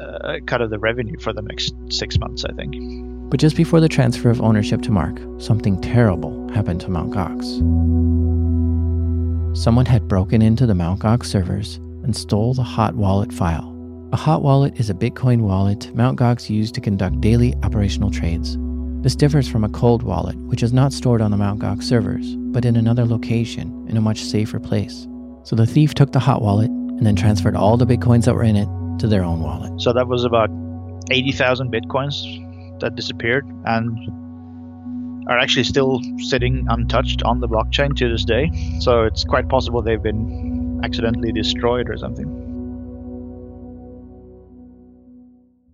uh, 0.00 0.38
cut 0.46 0.60
of 0.60 0.70
the 0.70 0.78
revenue 0.78 1.18
for 1.20 1.32
the 1.32 1.42
next 1.42 1.74
six 1.90 2.18
months, 2.18 2.44
I 2.44 2.52
think. 2.52 2.74
But 3.30 3.40
just 3.40 3.56
before 3.56 3.80
the 3.80 3.88
transfer 3.88 4.30
of 4.30 4.40
ownership 4.40 4.82
to 4.82 4.90
Mark, 4.90 5.18
something 5.38 5.80
terrible 5.80 6.48
happened 6.50 6.80
to 6.82 6.88
Mt. 6.88 7.12
Gox. 7.12 7.56
Someone 9.56 9.86
had 9.86 10.06
broken 10.06 10.42
into 10.42 10.66
the 10.66 10.74
Mt. 10.74 11.00
Gox 11.00 11.24
servers 11.26 11.80
and 12.06 12.16
stole 12.16 12.54
the 12.54 12.62
hot 12.62 12.94
wallet 12.94 13.32
file. 13.32 13.72
A 14.12 14.16
hot 14.16 14.40
wallet 14.40 14.78
is 14.78 14.88
a 14.88 14.94
Bitcoin 14.94 15.40
wallet 15.40 15.92
Mt. 15.92 16.16
Gox 16.18 16.48
used 16.48 16.74
to 16.76 16.80
conduct 16.80 17.20
daily 17.20 17.54
operational 17.64 18.12
trades. 18.12 18.56
This 19.02 19.16
differs 19.16 19.48
from 19.48 19.64
a 19.64 19.68
cold 19.68 20.04
wallet, 20.04 20.36
which 20.36 20.62
is 20.62 20.72
not 20.72 20.92
stored 20.92 21.20
on 21.20 21.32
the 21.32 21.36
Mt. 21.36 21.60
Gox 21.60 21.82
servers, 21.82 22.36
but 22.36 22.64
in 22.64 22.76
another 22.76 23.04
location 23.04 23.86
in 23.88 23.96
a 23.96 24.00
much 24.00 24.22
safer 24.22 24.60
place. 24.60 25.08
So 25.42 25.56
the 25.56 25.66
thief 25.66 25.94
took 25.94 26.12
the 26.12 26.20
hot 26.20 26.42
wallet 26.42 26.70
and 26.70 27.04
then 27.04 27.16
transferred 27.16 27.56
all 27.56 27.76
the 27.76 27.84
Bitcoins 27.84 28.24
that 28.24 28.34
were 28.34 28.44
in 28.44 28.54
it 28.54 28.68
to 29.00 29.08
their 29.08 29.24
own 29.24 29.42
wallet. 29.42 29.80
So 29.82 29.92
that 29.92 30.06
was 30.06 30.24
about 30.24 30.48
80,000 31.10 31.72
Bitcoins 31.72 32.14
that 32.78 32.94
disappeared 32.94 33.44
and 33.64 33.98
are 35.28 35.38
actually 35.38 35.64
still 35.64 36.00
sitting 36.18 36.66
untouched 36.70 37.24
on 37.24 37.40
the 37.40 37.48
blockchain 37.48 37.96
to 37.96 38.08
this 38.08 38.24
day. 38.24 38.48
So 38.78 39.02
it's 39.02 39.24
quite 39.24 39.48
possible 39.48 39.82
they've 39.82 40.02
been 40.02 40.55
accidentally 40.82 41.32
destroyed 41.32 41.88
or 41.88 41.96
something. 41.96 42.56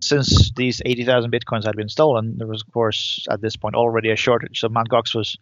since 0.03 0.51
these 0.55 0.81
80,000 0.85 1.31
bitcoins 1.31 1.65
had 1.65 1.75
been 1.75 1.89
stolen, 1.89 2.37
there 2.37 2.47
was, 2.47 2.61
of 2.61 2.73
course, 2.73 3.25
at 3.29 3.41
this 3.41 3.55
point 3.55 3.75
already 3.75 4.11
a 4.11 4.15
shortage. 4.15 4.59
So 4.59 4.69
Mt. 4.69 4.89
Gox 4.89 5.15
was 5.15 5.37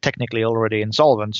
technically 0.00 0.44
already 0.44 0.82
insolvent 0.82 1.38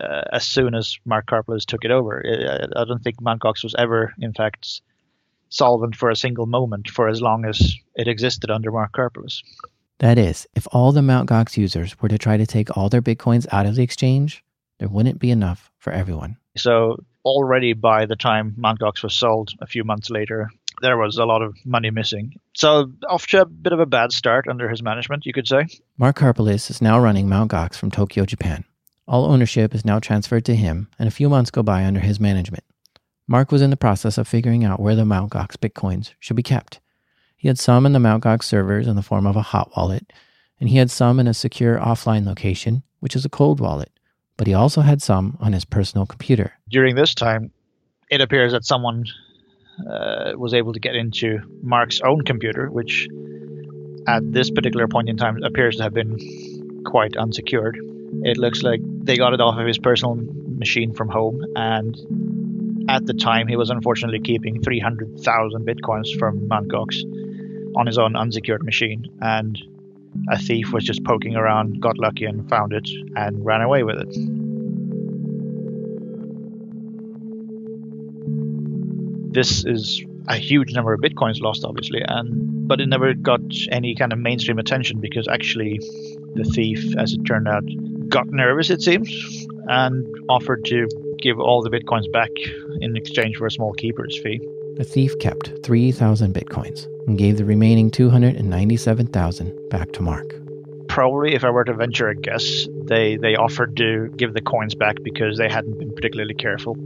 uh, 0.00 0.22
as 0.32 0.44
soon 0.44 0.74
as 0.74 0.98
Mark 1.04 1.26
Karpeles 1.26 1.64
took 1.64 1.84
it 1.84 1.90
over. 1.90 2.22
I, 2.26 2.80
I 2.80 2.84
don't 2.84 3.02
think 3.02 3.20
Mt. 3.20 3.40
Gox 3.40 3.62
was 3.62 3.74
ever, 3.78 4.12
in 4.18 4.32
fact, 4.32 4.82
solvent 5.48 5.96
for 5.96 6.10
a 6.10 6.16
single 6.16 6.46
moment 6.46 6.88
for 6.90 7.08
as 7.08 7.22
long 7.22 7.44
as 7.44 7.74
it 7.94 8.08
existed 8.08 8.50
under 8.50 8.70
Mark 8.72 8.92
Karpeles. 8.92 9.42
That 9.98 10.18
is, 10.18 10.46
if 10.54 10.66
all 10.72 10.92
the 10.92 11.02
Mt. 11.02 11.28
Gox 11.28 11.56
users 11.56 12.00
were 12.00 12.08
to 12.08 12.18
try 12.18 12.36
to 12.36 12.46
take 12.46 12.76
all 12.76 12.88
their 12.88 13.02
bitcoins 13.02 13.46
out 13.52 13.66
of 13.66 13.76
the 13.76 13.82
exchange, 13.82 14.44
there 14.78 14.88
wouldn't 14.88 15.18
be 15.18 15.30
enough 15.30 15.70
for 15.78 15.92
everyone. 15.92 16.36
So 16.56 16.96
already 17.24 17.72
by 17.72 18.06
the 18.06 18.16
time 18.16 18.54
Mt. 18.56 18.80
Gox 18.80 19.02
was 19.02 19.14
sold 19.14 19.50
a 19.60 19.66
few 19.66 19.84
months 19.84 20.10
later, 20.10 20.48
there 20.82 20.98
was 20.98 21.16
a 21.16 21.24
lot 21.24 21.42
of 21.42 21.56
money 21.64 21.90
missing. 21.90 22.34
So 22.54 22.92
off 23.08 23.26
to 23.28 23.42
a 23.42 23.46
bit 23.46 23.72
of 23.72 23.80
a 23.80 23.86
bad 23.86 24.12
start 24.12 24.46
under 24.48 24.68
his 24.68 24.82
management, 24.82 25.26
you 25.26 25.32
could 25.32 25.48
say. 25.48 25.66
Mark 25.98 26.18
Karpeles 26.18 26.70
is 26.70 26.82
now 26.82 26.98
running 26.98 27.28
Mt. 27.28 27.50
Gox 27.50 27.76
from 27.76 27.90
Tokyo, 27.90 28.24
Japan. 28.24 28.64
All 29.08 29.24
ownership 29.24 29.74
is 29.74 29.84
now 29.84 29.98
transferred 30.00 30.44
to 30.46 30.56
him, 30.56 30.88
and 30.98 31.06
a 31.06 31.12
few 31.12 31.28
months 31.28 31.50
go 31.50 31.62
by 31.62 31.84
under 31.84 32.00
his 32.00 32.18
management. 32.18 32.64
Mark 33.28 33.50
was 33.50 33.62
in 33.62 33.70
the 33.70 33.76
process 33.76 34.18
of 34.18 34.28
figuring 34.28 34.64
out 34.64 34.80
where 34.80 34.94
the 34.94 35.04
Mt. 35.04 35.30
Gox 35.30 35.56
bitcoins 35.56 36.12
should 36.20 36.36
be 36.36 36.42
kept. 36.42 36.80
He 37.36 37.48
had 37.48 37.58
some 37.58 37.86
in 37.86 37.92
the 37.92 38.00
Mt. 38.00 38.24
Gox 38.24 38.44
servers 38.44 38.86
in 38.86 38.96
the 38.96 39.02
form 39.02 39.26
of 39.26 39.36
a 39.36 39.42
hot 39.42 39.72
wallet, 39.76 40.12
and 40.60 40.68
he 40.68 40.78
had 40.78 40.90
some 40.90 41.20
in 41.20 41.26
a 41.26 41.34
secure 41.34 41.78
offline 41.78 42.26
location, 42.26 42.82
which 43.00 43.14
is 43.14 43.24
a 43.24 43.30
cold 43.30 43.60
wallet, 43.60 43.90
but 44.36 44.46
he 44.46 44.54
also 44.54 44.80
had 44.80 45.02
some 45.02 45.36
on 45.40 45.52
his 45.52 45.64
personal 45.64 46.06
computer. 46.06 46.52
During 46.68 46.94
this 46.94 47.14
time, 47.14 47.50
it 48.10 48.20
appears 48.20 48.52
that 48.52 48.64
someone 48.64 49.04
uh, 49.90 50.32
was 50.36 50.54
able 50.54 50.72
to 50.72 50.80
get 50.80 50.94
into 50.94 51.40
Mark's 51.62 52.00
own 52.00 52.22
computer, 52.22 52.70
which 52.70 53.08
at 54.06 54.32
this 54.32 54.50
particular 54.50 54.88
point 54.88 55.08
in 55.08 55.16
time 55.16 55.42
appears 55.42 55.76
to 55.76 55.82
have 55.82 55.94
been 55.94 56.16
quite 56.86 57.16
unsecured. 57.16 57.78
It 58.22 58.36
looks 58.38 58.62
like 58.62 58.80
they 58.82 59.16
got 59.16 59.32
it 59.32 59.40
off 59.40 59.58
of 59.58 59.66
his 59.66 59.78
personal 59.78 60.14
machine 60.14 60.94
from 60.94 61.08
home, 61.08 61.44
and 61.56 62.86
at 62.88 63.04
the 63.04 63.14
time 63.14 63.48
he 63.48 63.56
was 63.56 63.70
unfortunately 63.70 64.20
keeping 64.20 64.62
300,000 64.62 65.66
bitcoins 65.66 66.16
from 66.18 66.46
Mt. 66.48 66.68
Gox 66.68 67.02
on 67.76 67.86
his 67.86 67.98
own 67.98 68.16
unsecured 68.16 68.64
machine, 68.64 69.06
and 69.20 69.58
a 70.30 70.38
thief 70.38 70.72
was 70.72 70.84
just 70.84 71.04
poking 71.04 71.36
around, 71.36 71.80
got 71.80 71.98
lucky 71.98 72.24
and 72.24 72.48
found 72.48 72.72
it, 72.72 72.88
and 73.16 73.44
ran 73.44 73.62
away 73.62 73.82
with 73.82 73.98
it. 73.98 74.46
this 79.36 79.66
is 79.66 80.02
a 80.28 80.36
huge 80.36 80.72
number 80.72 80.94
of 80.94 81.00
bitcoins 81.00 81.42
lost, 81.42 81.62
obviously, 81.62 82.02
and 82.08 82.66
but 82.66 82.80
it 82.80 82.86
never 82.86 83.12
got 83.12 83.42
any 83.70 83.94
kind 83.94 84.12
of 84.14 84.18
mainstream 84.18 84.58
attention 84.58 84.98
because 84.98 85.28
actually 85.28 85.78
the 86.34 86.44
thief, 86.54 86.96
as 86.96 87.12
it 87.12 87.22
turned 87.26 87.46
out, 87.46 87.62
got 88.08 88.26
nervous, 88.28 88.70
it 88.70 88.80
seems, 88.80 89.10
and 89.68 90.06
offered 90.30 90.64
to 90.64 90.88
give 91.20 91.38
all 91.38 91.62
the 91.62 91.68
bitcoins 91.68 92.10
back 92.10 92.30
in 92.80 92.96
exchange 92.96 93.36
for 93.36 93.46
a 93.46 93.50
small 93.50 93.74
keeper's 93.74 94.18
fee. 94.18 94.40
The 94.76 94.84
thief 94.84 95.18
kept 95.20 95.64
3,000 95.64 96.34
bitcoins 96.34 96.86
and 97.06 97.16
gave 97.16 97.38
the 97.38 97.46
remaining 97.46 97.90
297,000 97.90 99.70
back 99.70 99.92
to 99.92 100.02
Mark. 100.02 100.34
Probably, 100.88 101.34
if 101.34 101.44
I 101.44 101.50
were 101.50 101.64
to 101.64 101.72
venture 101.72 102.08
a 102.08 102.14
guess, 102.14 102.68
they, 102.84 103.16
they 103.16 103.36
offered 103.36 103.76
to 103.78 104.08
give 104.16 104.34
the 104.34 104.42
coins 104.42 104.74
back 104.74 104.96
because 105.02 105.38
they 105.38 105.48
hadn't 105.48 105.78
been 105.78 105.94
particularly 105.94 106.34
careful. 106.34 106.76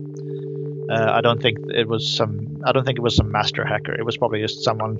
Uh, 0.88 1.10
I 1.10 1.20
don't 1.20 1.42
think 1.42 1.58
it 1.74 1.88
was 1.88 2.08
some. 2.16 2.62
I 2.64 2.72
don't 2.72 2.84
think 2.84 2.98
it 2.98 3.02
was 3.02 3.16
some 3.16 3.32
master 3.32 3.64
hacker. 3.64 3.92
It 3.92 4.04
was 4.04 4.16
probably 4.16 4.40
just 4.40 4.62
someone 4.62 4.98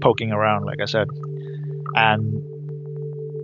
poking 0.00 0.32
around, 0.32 0.64
like 0.64 0.80
I 0.80 0.86
said. 0.86 1.08
And 1.94 2.42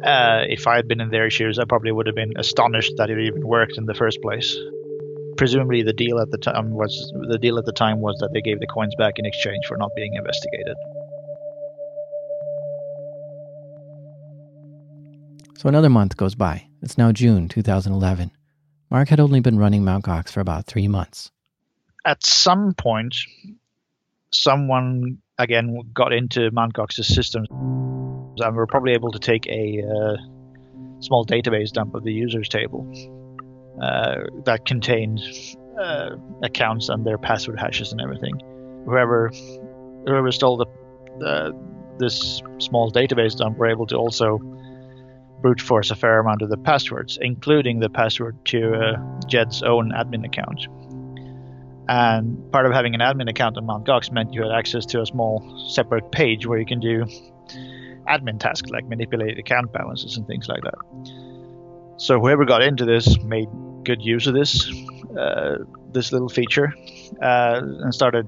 uh, 0.05 0.45
if 0.49 0.67
I 0.69 0.77
had 0.77 0.87
been 0.87 1.01
in 1.01 1.11
their 1.11 1.31
shoes, 1.31 1.59
I 1.59 1.65
probably 1.65 1.93
would 1.93 2.07
have 2.07 2.17
been 2.17 2.35
astonished 2.37 2.95
that 2.99 3.11
it 3.11 3.19
even 3.19 3.47
worked 3.47 3.77
in 3.77 3.87
the 3.87 3.95
first 3.95 4.23
place. 4.23 4.57
Presumably, 5.39 5.83
the 5.83 5.95
deal 5.95 6.19
at 6.19 6.31
the 6.31 6.37
time 6.37 6.71
was 6.71 7.13
the 7.31 7.39
deal 7.39 7.59
at 7.59 7.65
the 7.65 7.73
time 7.73 8.01
was 8.01 8.19
that 8.21 8.31
they 8.35 8.43
gave 8.43 8.61
the 8.61 8.67
coins 8.67 8.95
back 8.99 9.15
in 9.19 9.25
exchange 9.25 9.65
for 9.67 9.79
not 9.79 9.91
being 9.97 10.15
investigated. 10.15 10.77
So 15.57 15.69
another 15.69 15.89
month 15.89 16.17
goes 16.17 16.35
by. 16.35 16.67
It's 16.83 16.99
now 16.99 17.13
June 17.13 17.49
2011. 17.49 18.31
Mark 18.91 19.09
had 19.09 19.21
only 19.21 19.41
been 19.41 19.59
running 19.59 19.85
Mt. 19.85 20.05
Gox 20.05 20.31
for 20.31 20.41
about 20.41 20.67
three 20.67 20.89
months 20.89 21.31
at 22.09 22.25
some 22.25 22.73
point, 22.73 23.15
someone 24.33 25.19
again 25.39 25.79
got 25.93 26.13
into 26.13 26.51
Mt. 26.51 26.73
Gox's 26.73 27.07
systems 27.07 27.49
and 27.51 28.57
were 28.57 28.67
probably 28.67 28.93
able 28.93 29.13
to 29.13 29.19
take 29.19 29.47
a 29.47 29.83
uh, 29.83 30.17
small 31.01 31.27
database 31.27 31.71
dump 31.71 31.95
of 31.95 32.05
the 32.05 32.13
users 32.13 32.49
table 32.49 32.91
that 33.79 34.65
contained 34.67 35.21
uh, 35.81 36.17
accounts 36.43 36.89
and 36.89 37.05
their 37.07 37.19
password 37.19 37.59
hashes 37.59 37.93
and 37.93 38.01
everything. 38.01 38.39
Whoever 38.87 39.31
whoever 40.07 40.33
stole 40.33 40.57
the 40.57 40.67
this 41.99 42.43
small 42.59 42.91
database 42.93 43.37
dump 43.37 43.59
were 43.59 43.69
able 43.69 43.87
to 43.87 43.97
also 43.97 44.39
brute 45.41 45.61
force 45.61 45.91
a 45.91 45.97
fair 45.97 46.21
amount 46.21 46.43
of 46.43 46.51
the 46.51 46.57
passwords, 46.57 47.19
including 47.21 47.81
the 47.81 47.89
password 47.89 48.37
to 48.47 48.73
uh, 48.75 49.21
Jed's 49.27 49.63
own 49.63 49.93
admin 49.93 50.25
account. 50.25 50.67
And 51.89 52.53
part 52.53 52.67
of 52.67 52.73
having 52.73 52.95
an 52.95 53.01
admin 53.01 53.31
account 53.31 53.57
on 53.57 53.65
Mt. 53.67 53.87
Gox 53.87 54.13
meant 54.13 54.35
you 54.35 54.43
had 54.43 54.53
access 54.53 54.85
to 54.87 55.01
a 55.01 55.07
small 55.07 55.69
separate 55.71 56.11
page 56.13 56.47
where 56.47 56.59
you 56.59 56.67
can 56.67 56.81
do 56.81 57.05
admin 58.07 58.39
tasks 58.39 58.71
like 58.71 58.87
manipulate 58.87 59.39
account 59.39 59.73
balances 59.73 60.17
and 60.17 60.27
things 60.27 60.49
like 60.49 60.63
that. 60.63 61.95
So 61.99 62.21
whoever 62.21 62.45
got 62.45 62.63
into 62.63 62.85
this 62.85 63.19
made 63.23 63.49
good 63.89 64.03
use 64.03 64.27
of 64.27 64.35
this 64.35 64.71
uh, 65.19 65.57
this 65.93 66.13
little 66.13 66.29
feature 66.29 66.73
uh, 67.23 67.61
and 67.63 67.95
started 67.95 68.27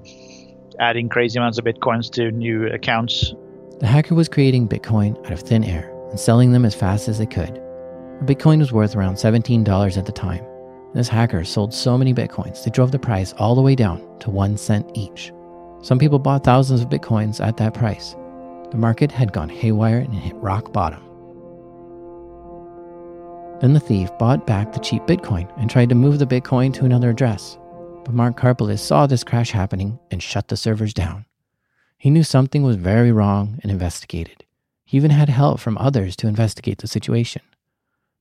adding 0.79 1.09
crazy 1.09 1.39
amounts 1.39 1.59
of 1.59 1.65
bitcoins 1.65 2.11
to 2.11 2.31
new 2.31 2.67
accounts. 2.69 3.35
The 3.81 3.87
hacker 3.87 4.15
was 4.15 4.29
creating 4.29 4.69
Bitcoin 4.69 5.17
out 5.27 5.33
of 5.33 5.41
thin 5.41 5.65
air 5.65 5.91
and 6.11 6.19
selling 6.19 6.53
them 6.53 6.65
as 6.65 6.75
fast 6.75 7.09
as 7.09 7.19
they 7.19 7.27
could. 7.27 7.55
Bitcoin 8.25 8.59
was 8.59 8.73
worth 8.73 8.97
around 8.97 9.15
$17 9.15 9.97
at 9.97 10.07
the 10.07 10.13
time, 10.13 10.45
this 10.93 11.09
hacker 11.09 11.45
sold 11.45 11.73
so 11.73 11.97
many 11.97 12.13
bitcoins, 12.13 12.65
they 12.65 12.71
drove 12.71 12.91
the 12.91 12.99
price 12.99 13.33
all 13.35 13.55
the 13.55 13.63
way 13.63 13.77
down 13.77 14.19
to 14.21 14.31
one 14.31 14.57
cent 14.57 14.91
each. 14.95 15.33
Some 15.83 16.01
people 16.01 16.19
bought 16.19 16.43
thousands 16.43 16.81
of 16.81 16.89
bitcoins 16.89 17.45
at 17.45 17.57
that 17.59 17.75
price. 17.75 18.17
The 18.71 18.77
market 18.77 19.13
had 19.13 19.33
gone 19.33 19.49
haywire 19.49 19.99
and 19.99 20.13
hit 20.13 20.35
rock 20.37 20.73
bottom. 20.73 21.10
Then 23.61 23.75
the 23.75 23.81
thief 23.81 24.09
bought 24.19 24.47
back 24.47 24.73
the 24.73 24.81
cheap 24.81 25.03
Bitcoin 25.03 25.47
and 25.59 25.69
tried 25.69 25.91
to 25.91 25.95
move 25.95 26.19
the 26.19 26.27
Bitcoin 26.27 26.73
to 26.75 26.87
another 26.87 27.11
address. 27.11 27.59
But 28.05 28.15
Mark 28.15 28.39
Karpeles 28.39 28.79
saw 28.79 29.07
this 29.07 29.23
crash 29.23 29.51
happening 29.51 29.99
and 30.11 30.23
shut 30.23 30.49
the 30.49 30.57
servers 30.57 30.95
down. 30.95 31.27
He 31.99 32.09
knew 32.09 32.23
something 32.23 32.63
was 32.63 32.77
very 32.77 33.13
wrong 33.13 33.61
and 33.63 33.71
investigated. 33.71 34.45
He 34.85 34.97
even 34.97 35.11
had 35.11 35.29
help 35.29 35.61
from 35.61 35.77
others 35.77 36.17
to 36.17 36.27
investigate 36.27 36.79
the 36.79 36.87
situation. 36.87 37.43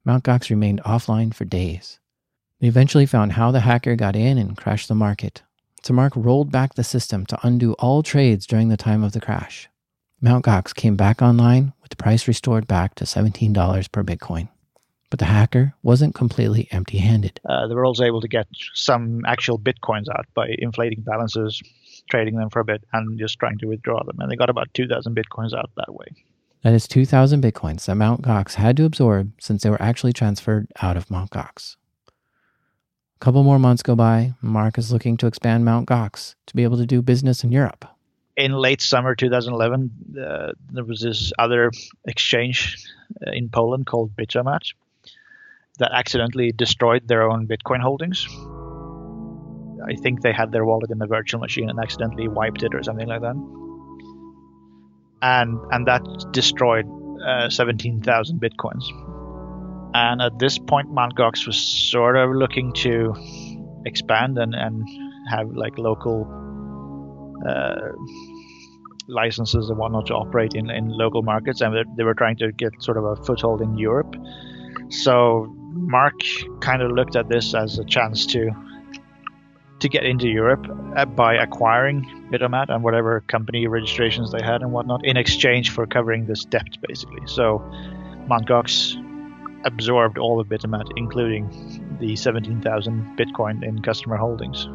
Mt. 0.04 0.24
Gox 0.26 0.50
remained 0.50 0.84
offline 0.84 1.34
for 1.34 1.46
days. 1.46 2.00
They 2.60 2.68
eventually 2.68 3.06
found 3.06 3.34
how 3.34 3.52
the 3.52 3.62
hacker 3.62 3.96
got 3.96 4.18
in 4.18 4.38
and 4.38 4.58
crashed 4.58 4.90
the 4.90 4.96
market. 4.96 5.44
So 5.82 5.94
Mark 5.94 6.12
rolled 6.18 6.52
back 6.52 6.74
the 6.74 6.84
system 6.84 7.26
to 7.28 7.40
undo 7.42 7.74
all 7.80 8.04
trades 8.04 8.46
during 8.46 8.68
the 8.68 8.76
time 8.76 9.06
of 9.06 9.14
the 9.14 9.22
crash. 9.22 9.70
Mt. 10.22 10.44
Gox 10.44 10.76
came 10.76 10.98
back 10.98 11.22
online 11.22 11.72
with 11.82 11.92
the 11.92 11.96
price 11.96 12.28
restored 12.28 12.68
back 12.68 12.96
to 12.96 13.06
$17 13.06 13.92
per 13.94 14.04
Bitcoin. 14.04 14.50
But 15.10 15.20
the 15.20 15.26
hacker 15.26 15.74
wasn't 15.82 16.14
completely 16.14 16.68
empty 16.72 17.00
handed. 17.00 17.40
Uh, 17.48 17.68
they 17.68 17.74
were 17.74 17.86
also 17.86 18.04
able 18.04 18.22
to 18.22 18.28
get 18.28 18.48
some 18.74 19.26
actual 19.26 19.58
Bitcoins 19.58 20.08
out 20.08 20.28
by 20.36 20.56
inflating 20.60 21.02
balances, 21.02 21.62
trading 22.10 22.36
them 22.36 22.50
for 22.50 22.60
a 22.60 22.66
bit, 22.66 22.84
and 22.94 23.18
just 23.18 23.40
trying 23.40 23.58
to 23.60 23.68
withdraw 23.68 24.04
them. 24.04 24.20
And 24.20 24.32
they 24.32 24.36
got 24.36 24.52
about 24.52 24.72
2,000 24.76 25.16
Bitcoins 25.16 25.58
out 25.58 25.72
that 25.78 25.94
way. 25.94 26.06
That 26.62 26.74
is 26.74 26.88
2,000 26.88 27.42
Bitcoins 27.42 27.86
that 27.86 27.96
Mt. 27.96 28.22
Gox 28.22 28.56
had 28.56 28.78
to 28.78 28.86
absorb 28.86 29.32
since 29.40 29.64
they 29.64 29.70
were 29.70 29.82
actually 29.82 30.14
transferred 30.14 30.68
out 30.82 30.98
of 30.98 31.10
Mt. 31.10 31.32
Gox. 31.32 31.78
A 32.08 33.20
couple 33.20 33.44
more 33.44 33.60
months 33.60 33.82
go 33.82 33.96
by. 33.96 34.34
Mark 34.42 34.78
is 34.78 34.92
looking 34.92 35.18
to 35.18 35.28
expand 35.28 35.66
Mt. 35.66 35.88
Gox 35.88 36.36
to 36.48 36.56
be 36.56 36.64
able 36.64 36.78
to 36.78 36.86
do 36.86 37.02
business 37.02 37.44
in 37.44 37.52
Europe. 37.52 37.86
In 38.38 38.54
late 38.54 38.82
summer 38.82 39.16
2011, 39.16 39.92
uh, 40.22 40.52
there 40.72 40.84
was 40.84 41.02
this 41.02 41.34
other 41.40 41.72
exchange 42.06 42.78
uh, 43.26 43.32
in 43.32 43.50
Poland 43.50 43.86
called 43.88 44.16
Bitomat 44.16 44.72
that 45.80 45.92
accidentally 45.94 46.52
destroyed 46.52 47.08
their 47.08 47.30
own 47.30 47.48
Bitcoin 47.48 47.82
holdings. 47.82 48.28
I 49.86 49.96
think 49.96 50.22
they 50.22 50.34
had 50.34 50.52
their 50.52 50.66
wallet 50.66 50.92
in 50.92 51.02
a 51.02 51.08
virtual 51.08 51.40
machine 51.40 51.70
and 51.70 51.80
accidentally 51.80 52.28
wiped 52.28 52.64
it 52.64 52.76
or 52.76 52.84
something 52.84 53.08
like 53.08 53.22
that. 53.22 53.36
And 55.22 55.60
and 55.72 55.88
that 55.88 56.04
destroyed 56.32 56.86
uh, 57.26 57.50
17,000 57.50 58.40
bitcoins. 58.40 58.84
And 59.94 60.22
at 60.22 60.38
this 60.40 60.58
point, 60.58 60.90
Mt. 60.94 61.16
Gox 61.16 61.48
was 61.48 61.58
sort 61.58 62.16
of 62.16 62.32
looking 62.32 62.72
to 62.74 63.16
expand 63.86 64.38
and, 64.38 64.54
and 64.54 64.88
have 65.30 65.50
like 65.50 65.78
local 65.78 66.28
uh, 67.48 67.92
licenses 69.08 69.70
and 69.70 69.78
whatnot 69.78 70.06
to 70.08 70.14
operate 70.14 70.54
in, 70.54 70.70
in 70.70 70.90
local 70.90 71.24
markets. 71.24 71.62
And 71.62 71.76
they 71.98 72.04
were 72.04 72.14
trying 72.14 72.38
to 72.38 72.52
get 72.52 72.72
sort 72.82 72.98
of 72.98 73.04
a 73.04 73.16
foothold 73.18 73.62
in 73.62 73.78
Europe. 73.78 74.16
So 74.90 75.56
Mark 75.88 76.16
kind 76.62 76.82
of 76.82 76.92
looked 76.92 77.16
at 77.16 77.30
this 77.30 77.54
as 77.54 77.80
a 77.80 77.86
chance 77.86 78.26
to 78.28 78.52
to 79.80 79.88
get 79.88 80.04
into 80.04 80.28
Europe 80.28 80.66
uh, 80.98 81.06
by 81.06 81.36
acquiring 81.36 82.04
Bitomat 82.32 82.70
and 82.70 82.84
whatever 82.84 83.22
company 83.22 83.66
registrations 83.66 84.32
they 84.32 84.42
had 84.42 84.62
and 84.62 84.74
whatnot 84.74 85.06
in 85.06 85.16
exchange 85.16 85.70
for 85.70 85.88
covering 85.88 86.26
this 86.26 86.44
debt, 86.44 86.68
basically. 86.86 87.26
So 87.26 87.60
Mt. 88.28 88.98
Absorbed 89.66 90.18
all 90.18 90.40
of 90.40 90.48
Bitomat, 90.48 90.90
including 90.96 91.98
the 92.00 92.16
17,000 92.16 93.18
Bitcoin 93.18 93.64
in 93.64 93.82
customer 93.82 94.18
holdings. 94.18 94.68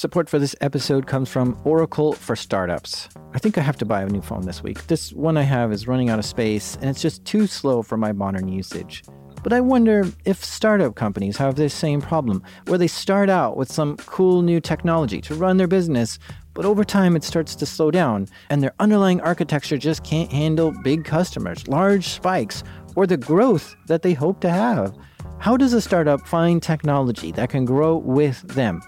Support 0.00 0.30
for 0.30 0.38
this 0.38 0.56
episode 0.62 1.06
comes 1.06 1.28
from 1.28 1.60
Oracle 1.62 2.14
for 2.14 2.34
Startups. 2.34 3.10
I 3.34 3.38
think 3.38 3.58
I 3.58 3.60
have 3.60 3.76
to 3.76 3.84
buy 3.84 4.00
a 4.00 4.06
new 4.06 4.22
phone 4.22 4.46
this 4.46 4.62
week. 4.62 4.86
This 4.86 5.12
one 5.12 5.36
I 5.36 5.42
have 5.42 5.72
is 5.72 5.86
running 5.86 6.08
out 6.08 6.18
of 6.18 6.24
space 6.24 6.76
and 6.76 6.88
it's 6.88 7.02
just 7.02 7.22
too 7.26 7.46
slow 7.46 7.82
for 7.82 7.98
my 7.98 8.10
modern 8.12 8.48
usage. 8.48 9.04
But 9.42 9.52
I 9.52 9.60
wonder 9.60 10.10
if 10.24 10.42
startup 10.42 10.94
companies 10.94 11.36
have 11.36 11.56
this 11.56 11.74
same 11.74 12.00
problem, 12.00 12.42
where 12.66 12.78
they 12.78 12.86
start 12.86 13.28
out 13.28 13.58
with 13.58 13.70
some 13.70 13.98
cool 13.98 14.40
new 14.40 14.58
technology 14.58 15.20
to 15.20 15.34
run 15.34 15.58
their 15.58 15.68
business, 15.68 16.18
but 16.54 16.64
over 16.64 16.82
time 16.82 17.14
it 17.14 17.22
starts 17.22 17.54
to 17.56 17.66
slow 17.66 17.90
down, 17.90 18.26
and 18.48 18.62
their 18.62 18.72
underlying 18.80 19.20
architecture 19.20 19.76
just 19.76 20.02
can't 20.02 20.32
handle 20.32 20.72
big 20.82 21.04
customers, 21.04 21.68
large 21.68 22.08
spikes, 22.08 22.64
or 22.96 23.06
the 23.06 23.18
growth 23.18 23.76
that 23.86 24.00
they 24.00 24.14
hope 24.14 24.40
to 24.40 24.48
have. 24.48 24.96
How 25.40 25.58
does 25.58 25.74
a 25.74 25.82
startup 25.82 26.26
find 26.26 26.62
technology 26.62 27.32
that 27.32 27.50
can 27.50 27.66
grow 27.66 27.98
with 27.98 28.40
them? 28.48 28.80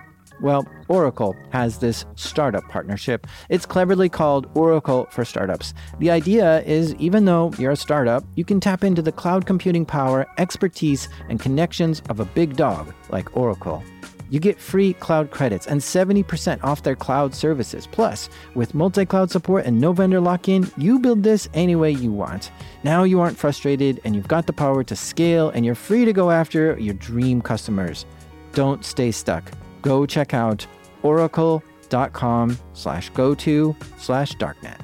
Well, 0.43 0.67
Oracle 0.89 1.37
has 1.51 1.79
this 1.79 2.05
startup 2.17 2.65
partnership. 2.69 3.29
It's 3.49 3.65
cleverly 3.65 4.09
called 4.09 4.51
Oracle 4.55 5.07
for 5.13 5.25
Startups. 5.25 5.73
The 6.01 6.11
idea 6.11 6.63
is 6.63 6.97
even 6.97 7.27
though 7.27 7.53
you're 7.59 7.71
a 7.71 7.77
startup, 7.77 8.25
you 8.35 8.45
can 8.45 8.59
tap 8.59 8.83
into 8.83 9.03
the 9.03 9.13
cloud 9.13 9.47
computing 9.47 9.87
power, 9.87 10.27
expertise, 10.39 11.09
and 11.29 11.39
connections 11.39 12.03
of 12.09 12.19
a 12.19 12.25
big 12.25 12.57
dog 12.57 12.93
like 13.11 13.37
Oracle. 13.37 13.85
You 14.31 14.41
get 14.41 14.59
free 14.59 14.95
cloud 14.95 15.31
credits 15.31 15.69
and 15.69 15.81
70% 15.81 16.65
off 16.65 16.83
their 16.83 16.97
cloud 16.97 17.37
services. 17.37 17.87
Plus, 17.87 18.29
with 18.57 18.75
multi 18.75 19.07
cloud 19.07 19.31
support 19.31 19.65
and 19.65 19.81
no 19.81 19.93
vendor 19.93 20.21
lock 20.21 20.49
in, 20.49 20.69
you 20.77 20.99
build 20.99 21.23
this 21.23 21.49
any 21.55 21.77
way 21.77 21.93
you 21.93 22.11
want. 22.11 22.51
Now 22.83 23.05
you 23.05 23.21
aren't 23.21 23.39
frustrated 23.39 24.01
and 24.05 24.17
you've 24.17 24.27
got 24.27 24.49
the 24.49 24.53
power 24.53 24.83
to 24.83 24.97
scale 24.97 25.51
and 25.51 25.65
you're 25.65 25.77
free 25.77 26.05
to 26.05 26.13
go 26.13 26.33
after 26.33 26.77
your 26.81 26.95
dream 26.95 27.43
customers. 27.43 28.07
Don't 28.55 28.85
stay 28.85 29.13
stuck 29.13 29.53
go 29.83 30.07
check 30.07 30.33
out 30.33 30.67
oracle.com 31.03 32.59
slash 32.73 33.11
go 33.11 33.35
to 33.35 33.77
slash 33.99 34.35
darknet. 34.37 34.81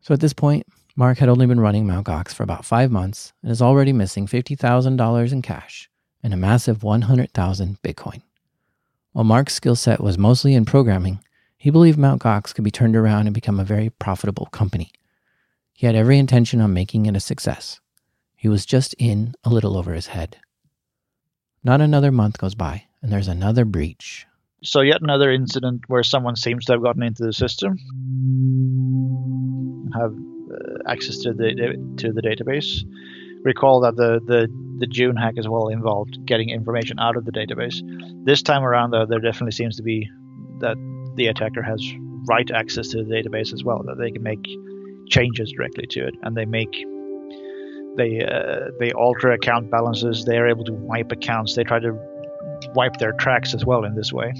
So 0.00 0.14
at 0.14 0.20
this 0.20 0.32
point, 0.32 0.66
Mark 0.96 1.18
had 1.18 1.28
only 1.28 1.46
been 1.46 1.60
running 1.60 1.86
Mt. 1.86 2.06
Gox 2.06 2.34
for 2.34 2.42
about 2.42 2.64
five 2.64 2.90
months 2.90 3.32
and 3.42 3.52
is 3.52 3.62
already 3.62 3.92
missing 3.92 4.26
$50,000 4.26 5.32
in 5.32 5.42
cash 5.42 5.88
and 6.22 6.34
a 6.34 6.36
massive 6.36 6.82
100,000 6.82 7.78
Bitcoin. 7.82 8.22
While 9.12 9.24
Mark's 9.24 9.54
skill 9.54 9.76
set 9.76 10.00
was 10.00 10.18
mostly 10.18 10.54
in 10.54 10.64
programming, 10.64 11.20
he 11.56 11.70
believed 11.70 11.98
Mt. 11.98 12.22
Gox 12.22 12.54
could 12.54 12.64
be 12.64 12.70
turned 12.70 12.96
around 12.96 13.26
and 13.26 13.34
become 13.34 13.60
a 13.60 13.64
very 13.64 13.90
profitable 13.90 14.46
company. 14.46 14.90
He 15.72 15.86
had 15.86 15.94
every 15.94 16.18
intention 16.18 16.60
on 16.60 16.74
making 16.74 17.06
it 17.06 17.16
a 17.16 17.20
success. 17.20 17.80
He 18.36 18.48
was 18.48 18.66
just 18.66 18.94
in 18.98 19.34
a 19.44 19.50
little 19.50 19.76
over 19.76 19.92
his 19.92 20.08
head. 20.08 20.38
Not 21.62 21.80
another 21.80 22.10
month 22.10 22.38
goes 22.38 22.54
by, 22.54 22.84
and 23.02 23.12
there's 23.12 23.28
another 23.28 23.64
breach. 23.64 24.26
So, 24.62 24.80
yet 24.80 25.02
another 25.02 25.30
incident 25.30 25.82
where 25.88 26.02
someone 26.02 26.36
seems 26.36 26.64
to 26.66 26.72
have 26.72 26.82
gotten 26.82 27.02
into 27.02 27.24
the 27.24 27.32
system, 27.32 27.76
have 29.94 30.12
uh, 30.12 30.90
access 30.90 31.18
to 31.18 31.32
the 31.32 31.94
to 31.98 32.12
the 32.12 32.22
database. 32.22 32.84
Recall 33.42 33.80
that 33.80 33.96
the, 33.96 34.20
the 34.24 34.48
the 34.78 34.86
June 34.86 35.16
hack 35.16 35.34
as 35.38 35.48
well 35.48 35.68
involved 35.68 36.18
getting 36.26 36.50
information 36.50 36.98
out 36.98 37.16
of 37.16 37.24
the 37.24 37.32
database. 37.32 37.80
This 38.24 38.42
time 38.42 38.62
around, 38.62 38.90
though, 38.90 39.06
there 39.06 39.20
definitely 39.20 39.52
seems 39.52 39.76
to 39.76 39.82
be 39.82 40.08
that 40.60 40.76
the 41.16 41.26
attacker 41.26 41.62
has 41.62 41.82
write 42.28 42.50
access 42.50 42.88
to 42.88 43.02
the 43.02 43.14
database 43.14 43.52
as 43.52 43.64
well, 43.64 43.82
that 43.84 43.98
they 43.98 44.10
can 44.10 44.22
make 44.22 44.44
changes 45.08 45.52
directly 45.56 45.86
to 45.90 46.06
it, 46.06 46.14
and 46.22 46.36
they 46.36 46.44
make 46.44 46.84
they 48.00 48.24
uh, 48.24 48.70
they 48.78 48.92
alter 48.92 49.30
account 49.30 49.70
balances. 49.70 50.24
They 50.24 50.38
are 50.38 50.48
able 50.48 50.64
to 50.64 50.72
wipe 50.72 51.12
accounts. 51.12 51.54
They 51.54 51.64
try 51.64 51.80
to 51.80 51.92
wipe 52.74 52.96
their 52.96 53.12
tracks 53.12 53.54
as 53.54 53.64
well 53.64 53.84
in 53.84 53.94
this 53.94 54.12
way. 54.12 54.32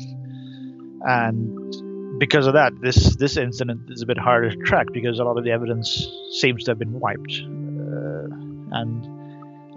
And 1.03 2.18
because 2.18 2.46
of 2.46 2.55
that, 2.55 2.73
this 2.81 3.16
this 3.16 3.37
incident 3.37 3.83
is 3.90 4.03
a 4.03 4.07
bit 4.07 4.18
harder 4.18 4.51
to 4.51 4.57
track 4.64 4.87
because 4.92 5.18
a 5.18 5.25
lot 5.25 5.37
of 5.37 5.44
the 5.44 5.51
evidence 5.51 6.07
seems 6.40 6.64
to 6.64 6.70
have 6.70 6.79
been 6.79 6.99
wiped. 6.99 7.42
Uh, 7.42 8.27
and 8.81 9.07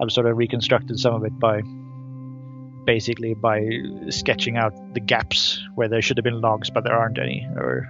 I've 0.00 0.10
sort 0.10 0.26
of 0.26 0.36
reconstructed 0.36 0.98
some 0.98 1.14
of 1.14 1.24
it 1.24 1.38
by 1.38 1.60
basically 2.86 3.34
by 3.34 3.66
sketching 4.10 4.56
out 4.56 4.72
the 4.94 5.00
gaps 5.00 5.62
where 5.74 5.88
there 5.88 6.02
should 6.02 6.18
have 6.18 6.24
been 6.24 6.40
logs 6.40 6.70
but 6.70 6.84
there 6.84 6.94
aren't 6.94 7.18
any, 7.18 7.46
or 7.56 7.86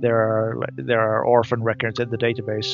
there 0.00 0.16
are 0.16 0.66
there 0.76 1.00
are 1.00 1.24
orphan 1.24 1.62
records 1.62 2.00
in 2.00 2.10
the 2.10 2.18
database 2.18 2.72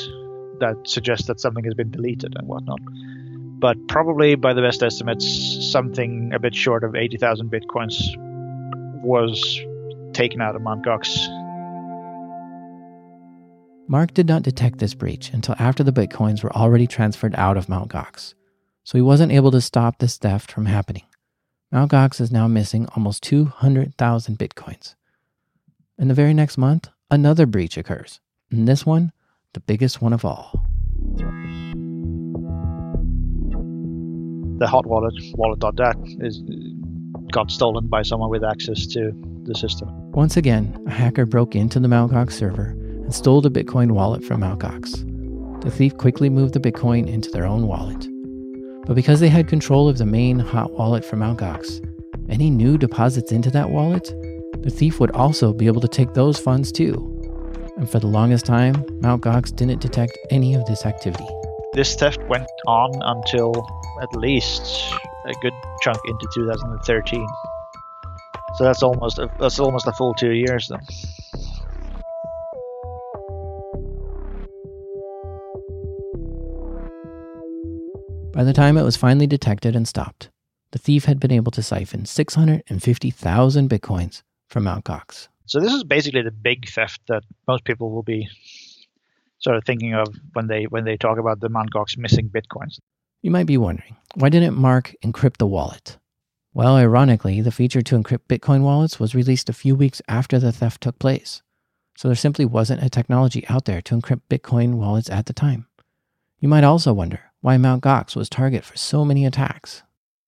that 0.63 0.77
suggests 0.89 1.27
that 1.27 1.41
something 1.41 1.65
has 1.65 1.75
been 1.75 1.91
deleted 1.91 2.35
and 2.37 2.47
whatnot. 2.47 2.79
But 3.61 3.77
probably 3.89 4.37
by 4.37 4.55
the 4.55 4.63
best 4.63 4.83
estimates, 4.83 5.27
something 5.71 6.33
a 6.33 6.39
bit 6.39 6.55
short 6.55 6.85
of 6.85 6.95
80,000 6.95 7.51
bitcoins 7.51 7.95
was 9.03 9.61
taken 10.13 10.41
out 10.41 10.55
of 10.55 10.63
Mt. 10.63 10.85
Gox. 10.85 11.09
Mark 13.89 14.15
did 14.15 14.29
not 14.29 14.43
detect 14.43 14.79
this 14.79 14.95
breach 14.95 15.33
until 15.33 15.57
after 15.59 15.83
the 15.83 15.93
bitcoins 15.93 16.43
were 16.43 16.53
already 16.53 16.87
transferred 16.87 17.35
out 17.35 17.57
of 17.57 17.69
Mt. 17.69 17.89
Gox, 17.89 18.35
so 18.85 18.97
he 18.97 19.03
wasn't 19.03 19.33
able 19.33 19.51
to 19.51 19.61
stop 19.61 19.99
this 19.99 20.17
theft 20.17 20.51
from 20.51 20.67
happening. 20.67 21.05
Mt. 21.73 21.91
Gox 21.91 22.21
is 22.21 22.31
now 22.31 22.47
missing 22.47 22.87
almost 22.95 23.25
200,000 23.25 24.39
bitcoins. 24.39 24.95
In 25.99 26.09
the 26.09 26.15
very 26.15 26.35
next 26.35 26.57
month, 26.57 26.89
another 27.11 27.47
breach 27.47 27.77
occurs, 27.77 28.21
and 28.51 28.69
this 28.69 28.87
one 28.87 29.13
the 29.55 29.61
biggest 29.61 30.01
one 30.01 30.13
of 30.13 30.25
all. 30.25 30.65
The 34.59 34.67
hot 34.67 34.87
wallet, 34.87 35.15
wallet.dat, 35.35 35.97
is 36.21 36.43
got 37.33 37.51
stolen 37.51 37.87
by 37.89 38.03
someone 38.03 38.31
with 38.31 38.45
access 38.45 38.87
to 38.87 39.13
the 39.45 39.55
system. 39.55 39.89
Once 40.13 40.37
again, 40.37 40.79
a 40.87 40.91
hacker 40.91 41.27
broke 41.27 41.55
into 41.55 41.81
the 41.81 41.89
Mt. 41.89 42.13
Gox 42.13 42.33
server 42.33 42.71
and 42.71 43.15
stole 43.15 43.41
the 43.41 43.51
Bitcoin 43.51 43.93
wallet 43.93 44.25
from 44.25 44.41
Mt. 44.41 44.61
Gox. 44.61 45.63
The 45.63 45.71
thief 45.71 45.97
quickly 45.97 46.29
moved 46.31 46.55
the 46.55 46.61
Bitcoin 46.61 47.07
into 47.09 47.31
their 47.31 47.47
own 47.47 47.67
wallet. 47.67 48.09
But 48.87 48.95
because 48.95 49.21
they 49.21 49.29
had 49.29 49.49
control 49.49 49.89
of 49.89 49.99
the 49.99 50.07
main 50.07 50.39
hot 50.39 50.73
wallet 50.73 51.05
from 51.05 51.21
Mt. 51.21 51.41
Gox, 51.41 51.81
any 52.31 52.51
new 52.51 52.79
deposits 52.79 53.33
into 53.33 53.51
that 53.51 53.71
wallet, 53.71 54.15
the 54.63 54.71
thief 54.71 55.01
would 55.01 55.11
also 55.11 55.53
be 55.53 55.67
able 55.67 55.81
to 55.81 55.89
take 55.89 56.15
those 56.15 56.39
funds 56.39 56.71
too 56.71 57.12
and 57.83 57.91
for 57.91 57.99
the 57.99 58.07
longest 58.07 58.47
time, 58.47 58.75
Mt. 59.01 59.23
Gox 59.23 59.57
didn't 59.57 59.81
detect 59.81 60.17
any 60.31 60.55
of 60.55 60.65
this 60.67 60.87
activity. 60.87 61.27
This 61.73 61.97
theft 61.97 62.23
went 62.29 62.47
on 62.69 62.93
until 63.03 63.53
at 64.01 64.15
least 64.15 64.95
a 65.27 65.33
good 65.43 65.53
chunk 65.83 65.99
into 66.07 66.29
2013. 66.33 67.27
So 68.55 68.63
that's 68.63 68.85
almost 68.85 69.19
a, 69.19 69.29
that's 69.41 69.59
almost 69.59 69.89
a 69.89 69.93
full 69.95 70.15
two 70.15 70.31
years 70.31 70.69
then. 70.69 70.79
By 78.33 78.45
the 78.45 78.53
time 78.53 78.79
it 78.79 78.85
was 78.85 78.97
finally 78.97 79.27
detected 79.27 79.75
and 79.75 79.89
stopped, 79.89 80.31
the 80.71 80.79
thief 80.79 81.07
had 81.07 81.19
been 81.19 81.33
able 81.33 81.51
to 81.51 81.65
siphon 81.65 82.07
650,000 82.07 83.69
bitcoins 83.69 84.23
from 84.49 84.63
Mt. 84.69 84.85
Gox. 84.85 85.27
So 85.47 85.61
this 85.61 85.73
is 85.73 85.85
basically 85.85 86.23
the 86.23 86.31
big 86.31 86.69
theft 86.69 87.01
that 87.09 87.25
most 87.49 87.65
people 87.65 87.91
will 87.91 88.03
be 88.03 88.29
sort 89.39 89.57
of 89.57 89.65
thinking 89.65 89.95
of 89.95 90.07
when 90.33 90.47
they 90.47 90.65
when 90.65 90.85
they 90.85 90.97
talk 90.97 91.19
about 91.19 91.41
the 91.41 91.49
Mt. 91.49 91.73
Gox 91.73 91.99
missing 91.99 92.29
bitcoins. 92.29 92.79
You 93.23 93.31
might 93.31 93.47
be 93.47 93.59
wondering, 93.59 93.97
why 94.15 94.29
didn't 94.29 94.57
Mark 94.57 94.95
encrypt 95.05 95.37
the 95.37 95.47
wallet? 95.47 95.99
Well, 96.55 96.77
ironically, 96.77 97.41
the 97.41 97.51
feature 97.51 97.81
to 97.83 97.97
encrypt 97.97 98.27
Bitcoin 98.29 98.63
wallets 98.63 99.01
was 99.01 99.15
released 99.15 99.49
a 99.49 99.55
few 99.55 99.75
weeks 99.75 100.03
after 100.07 100.39
the 100.39 100.53
theft 100.53 100.83
took 100.83 100.99
place. 100.99 101.41
So 101.97 102.09
there 102.09 102.15
simply 102.15 102.45
wasn't 102.45 102.83
a 102.83 102.91
technology 102.91 103.47
out 103.49 103.65
there 103.65 103.81
to 103.83 103.97
encrypt 103.97 104.23
Bitcoin 104.29 104.75
wallets 104.75 105.09
at 105.09 105.27
the 105.27 105.33
time. 105.33 105.67
You 106.41 106.49
might 106.49 106.65
also 106.65 106.93
wonder 106.93 107.21
why 107.41 107.57
Mt. 107.57 107.83
Gox 107.83 108.17
was 108.17 108.29
target 108.29 108.65
for 108.65 108.77
so 108.77 109.05
many 109.05 109.25
attacks. 109.25 109.83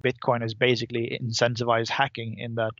Bitcoin 0.05 0.45
is 0.45 0.55
basically 0.55 1.19
incentivized 1.21 1.89
hacking 1.89 2.39
in 2.39 2.55
that 2.55 2.73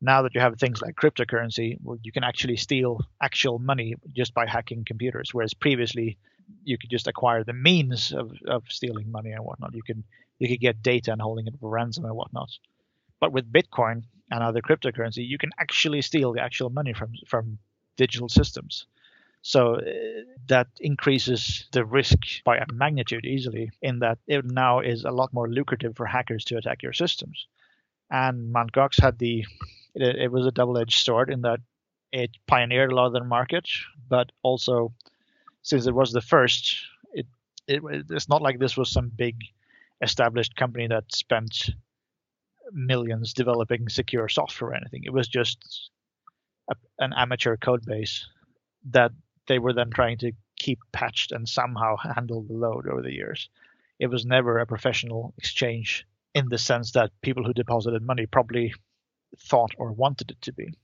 now 0.00 0.22
that 0.22 0.34
you 0.34 0.40
have 0.40 0.58
things 0.58 0.82
like 0.82 0.96
cryptocurrency, 0.96 1.78
well, 1.82 1.98
you 2.02 2.12
can 2.12 2.24
actually 2.24 2.56
steal 2.56 3.00
actual 3.22 3.58
money 3.58 3.94
just 4.12 4.34
by 4.34 4.46
hacking 4.46 4.84
computers, 4.84 5.32
whereas 5.32 5.54
previously 5.54 6.18
you 6.62 6.76
could 6.78 6.90
just 6.90 7.06
acquire 7.06 7.42
the 7.44 7.52
means 7.52 8.12
of, 8.12 8.32
of 8.46 8.64
stealing 8.68 9.10
money 9.10 9.30
and 9.30 9.44
whatnot. 9.44 9.74
You 9.74 9.82
can 9.82 10.04
you 10.38 10.48
could 10.48 10.60
get 10.60 10.82
data 10.82 11.12
and 11.12 11.22
holding 11.22 11.46
it 11.46 11.54
for 11.60 11.70
ransom 11.70 12.04
and 12.04 12.14
whatnot. 12.14 12.50
But 13.20 13.32
with 13.32 13.52
Bitcoin 13.52 14.02
and 14.30 14.42
other 14.42 14.60
cryptocurrency, 14.60 15.26
you 15.26 15.38
can 15.38 15.52
actually 15.58 16.02
steal 16.02 16.32
the 16.32 16.42
actual 16.42 16.70
money 16.70 16.92
from 16.92 17.12
from 17.26 17.58
digital 17.96 18.28
systems. 18.28 18.86
So 19.42 19.74
uh, 19.74 19.80
that 20.48 20.68
increases 20.80 21.66
the 21.72 21.84
risk 21.84 22.18
by 22.44 22.56
a 22.56 22.66
magnitude 22.72 23.26
easily, 23.26 23.70
in 23.82 23.98
that 24.00 24.18
it 24.26 24.44
now 24.44 24.80
is 24.80 25.04
a 25.04 25.10
lot 25.10 25.32
more 25.32 25.48
lucrative 25.48 25.96
for 25.96 26.06
hackers 26.06 26.44
to 26.46 26.56
attack 26.56 26.82
your 26.82 26.94
systems. 26.94 27.46
And 28.10 28.52
Mt. 28.52 28.72
Gox 28.72 29.00
had 29.00 29.18
the 29.18 29.44
it, 29.94 30.16
it 30.16 30.32
was 30.32 30.46
a 30.46 30.52
double-edged 30.52 31.04
sword 31.04 31.30
in 31.30 31.42
that 31.42 31.60
it 32.12 32.30
pioneered 32.46 32.92
a 32.92 32.94
lot 32.94 33.06
of 33.06 33.12
the 33.12 33.24
market, 33.24 33.68
but 34.08 34.30
also 34.42 34.92
since 35.62 35.86
it 35.86 35.94
was 35.94 36.12
the 36.12 36.20
first, 36.20 36.76
it, 37.12 37.26
it 37.66 37.82
it's 38.10 38.28
not 38.28 38.42
like 38.42 38.58
this 38.58 38.76
was 38.76 38.90
some 38.90 39.10
big 39.14 39.36
established 40.00 40.54
company 40.56 40.86
that 40.86 41.12
spent 41.12 41.70
millions 42.72 43.32
developing 43.32 43.88
secure 43.88 44.28
software 44.28 44.70
or 44.70 44.74
anything. 44.74 45.02
It 45.04 45.12
was 45.12 45.28
just 45.28 45.90
a, 46.70 46.74
an 46.98 47.12
amateur 47.16 47.56
code 47.56 47.84
base 47.84 48.26
that 48.90 49.12
they 49.48 49.58
were 49.58 49.72
then 49.72 49.90
trying 49.90 50.18
to 50.18 50.32
keep 50.56 50.78
patched 50.92 51.32
and 51.32 51.48
somehow 51.48 51.96
handle 51.96 52.42
the 52.42 52.54
load 52.54 52.86
over 52.86 53.02
the 53.02 53.12
years. 53.12 53.48
It 53.98 54.06
was 54.06 54.24
never 54.24 54.58
a 54.58 54.66
professional 54.66 55.34
exchange 55.38 56.06
in 56.34 56.48
the 56.48 56.58
sense 56.58 56.92
that 56.92 57.10
people 57.22 57.44
who 57.44 57.52
deposited 57.52 58.02
money 58.02 58.26
probably 58.26 58.74
thought 59.38 59.72
or 59.78 59.92
wanted 59.92 60.30
it 60.30 60.40
to 60.42 60.52
be. 60.52 60.74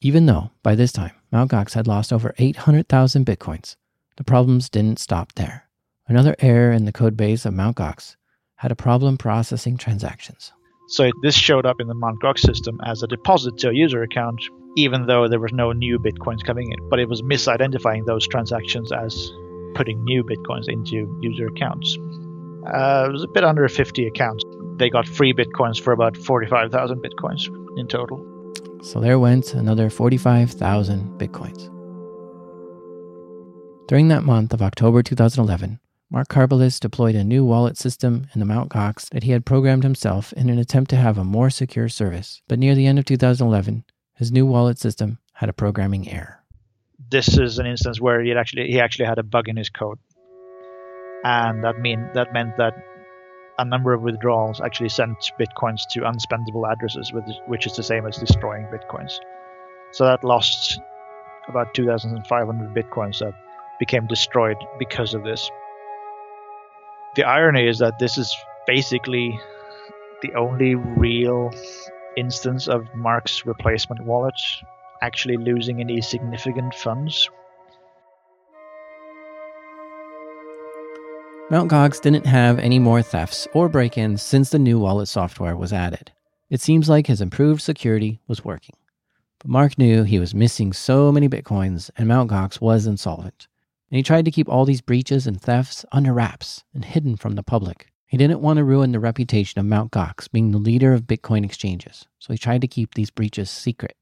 Even 0.00 0.26
though, 0.26 0.50
by 0.62 0.74
this 0.74 0.92
time, 0.92 1.12
Mt. 1.32 1.50
Gox 1.50 1.72
had 1.72 1.86
lost 1.86 2.12
over 2.12 2.34
800,000 2.38 3.24
bitcoins, 3.24 3.76
the 4.16 4.24
problems 4.24 4.68
didn't 4.68 4.98
stop 4.98 5.32
there. 5.34 5.68
Another 6.06 6.36
error 6.38 6.72
in 6.72 6.84
the 6.84 6.92
code 6.92 7.16
base 7.16 7.46
of 7.46 7.54
Mt. 7.54 7.76
Gox 7.76 8.16
had 8.56 8.70
a 8.70 8.76
problem 8.76 9.18
processing 9.18 9.76
transactions. 9.76 10.52
So 10.88 11.10
this 11.22 11.34
showed 11.34 11.66
up 11.66 11.80
in 11.80 11.88
the 11.88 11.94
Mt. 11.94 12.20
Gox 12.22 12.40
system 12.40 12.78
as 12.84 13.02
a 13.02 13.06
deposit 13.06 13.56
to 13.58 13.70
a 13.70 13.72
user 13.72 14.02
account, 14.02 14.40
even 14.76 15.06
though 15.06 15.28
there 15.28 15.40
was 15.40 15.52
no 15.52 15.72
new 15.72 15.98
bitcoins 15.98 16.44
coming 16.44 16.70
in. 16.70 16.88
But 16.88 17.00
it 17.00 17.08
was 17.08 17.22
misidentifying 17.22 18.06
those 18.06 18.26
transactions 18.28 18.92
as 18.92 19.30
putting 19.74 20.02
new 20.04 20.22
bitcoins 20.22 20.68
into 20.68 21.18
user 21.22 21.48
accounts. 21.48 21.96
Uh, 22.66 23.06
it 23.08 23.12
was 23.12 23.24
a 23.24 23.28
bit 23.28 23.44
under 23.44 23.66
50 23.68 24.06
accounts. 24.06 24.44
They 24.76 24.90
got 24.90 25.08
free 25.08 25.32
bitcoins 25.32 25.80
for 25.80 25.92
about 25.92 26.16
45,000 26.16 27.02
bitcoins 27.02 27.48
in 27.76 27.86
total. 27.86 28.24
So 28.82 29.00
there 29.00 29.18
went 29.18 29.54
another 29.54 29.90
45,000 29.90 31.18
bitcoins. 31.18 31.72
During 33.88 34.08
that 34.08 34.24
month 34.24 34.52
of 34.52 34.62
October 34.62 35.02
2011, 35.02 35.78
Mark 36.10 36.28
Karpeles 36.28 36.78
deployed 36.78 37.14
a 37.14 37.24
new 37.24 37.44
wallet 37.44 37.76
system 37.76 38.28
in 38.32 38.40
the 38.40 38.46
Mt. 38.46 38.70
Gox 38.70 39.08
that 39.10 39.24
he 39.24 39.32
had 39.32 39.44
programmed 39.44 39.82
himself 39.82 40.32
in 40.34 40.48
an 40.48 40.58
attempt 40.58 40.90
to 40.90 40.96
have 40.96 41.18
a 41.18 41.24
more 41.24 41.50
secure 41.50 41.88
service. 41.88 42.42
But 42.48 42.58
near 42.58 42.74
the 42.74 42.86
end 42.86 42.98
of 42.98 43.04
2011, 43.04 43.84
his 44.14 44.32
new 44.32 44.46
wallet 44.46 44.78
system 44.78 45.18
had 45.34 45.48
a 45.48 45.52
programming 45.52 46.08
error. 46.08 46.42
This 47.10 47.36
is 47.38 47.58
an 47.58 47.66
instance 47.66 48.00
where 48.00 48.22
he 48.22 48.32
actually 48.32 48.68
he 48.68 48.80
actually 48.80 49.06
had 49.06 49.18
a 49.18 49.22
bug 49.22 49.48
in 49.48 49.56
his 49.56 49.68
code, 49.68 49.98
and 51.24 51.62
that 51.62 51.78
mean 51.78 52.08
that 52.14 52.32
meant 52.32 52.56
that 52.56 52.74
a 53.58 53.64
number 53.64 53.92
of 53.92 54.02
withdrawals 54.02 54.60
actually 54.60 54.88
sent 54.88 55.16
bitcoins 55.40 55.86
to 55.90 56.00
unspendable 56.00 56.70
addresses, 56.70 57.12
which 57.46 57.66
is 57.66 57.76
the 57.76 57.82
same 57.82 58.06
as 58.06 58.16
destroying 58.16 58.66
bitcoins. 58.66 59.18
So 59.92 60.04
that 60.04 60.24
lost 60.24 60.80
about 61.48 61.74
2,500 61.74 62.74
bitcoins 62.74 63.20
that 63.20 63.34
became 63.78 64.06
destroyed 64.06 64.56
because 64.78 65.14
of 65.14 65.24
this. 65.24 65.50
The 67.14 67.24
irony 67.24 67.66
is 67.66 67.78
that 67.78 67.98
this 67.98 68.18
is 68.18 68.34
basically 68.66 69.38
the 70.22 70.34
only 70.34 70.74
real 70.74 71.50
instance 72.16 72.68
of 72.68 72.86
Mark's 72.94 73.46
replacement 73.46 74.04
wallet 74.04 74.40
actually 75.02 75.36
losing 75.36 75.80
any 75.80 76.00
significant 76.00 76.74
funds 76.74 77.28
Mt. 81.48 81.70
Gox 81.70 82.02
didn't 82.02 82.26
have 82.26 82.58
any 82.58 82.80
more 82.80 83.02
thefts 83.02 83.46
or 83.54 83.68
break 83.68 83.96
ins 83.96 84.20
since 84.20 84.50
the 84.50 84.58
new 84.58 84.80
wallet 84.80 85.06
software 85.06 85.56
was 85.56 85.72
added. 85.72 86.10
It 86.50 86.60
seems 86.60 86.88
like 86.88 87.06
his 87.06 87.20
improved 87.20 87.62
security 87.62 88.18
was 88.26 88.44
working. 88.44 88.74
But 89.38 89.50
Mark 89.50 89.78
knew 89.78 90.02
he 90.02 90.18
was 90.18 90.34
missing 90.34 90.72
so 90.72 91.12
many 91.12 91.28
bitcoins 91.28 91.88
and 91.96 92.08
Mt. 92.08 92.32
Gox 92.32 92.60
was 92.60 92.84
insolvent. 92.88 93.46
And 93.92 93.96
he 93.96 94.02
tried 94.02 94.24
to 94.24 94.32
keep 94.32 94.48
all 94.48 94.64
these 94.64 94.80
breaches 94.80 95.24
and 95.28 95.40
thefts 95.40 95.84
under 95.92 96.12
wraps 96.12 96.64
and 96.74 96.84
hidden 96.84 97.14
from 97.14 97.36
the 97.36 97.44
public. 97.44 97.92
He 98.08 98.16
didn't 98.16 98.40
want 98.40 98.56
to 98.56 98.64
ruin 98.64 98.90
the 98.90 98.98
reputation 98.98 99.60
of 99.60 99.66
Mt. 99.66 99.92
Gox 99.92 100.28
being 100.28 100.50
the 100.50 100.58
leader 100.58 100.94
of 100.94 101.02
Bitcoin 101.02 101.44
exchanges, 101.44 102.08
so 102.18 102.32
he 102.32 102.38
tried 102.38 102.62
to 102.62 102.66
keep 102.66 102.94
these 102.94 103.10
breaches 103.10 103.50
secret. 103.50 103.96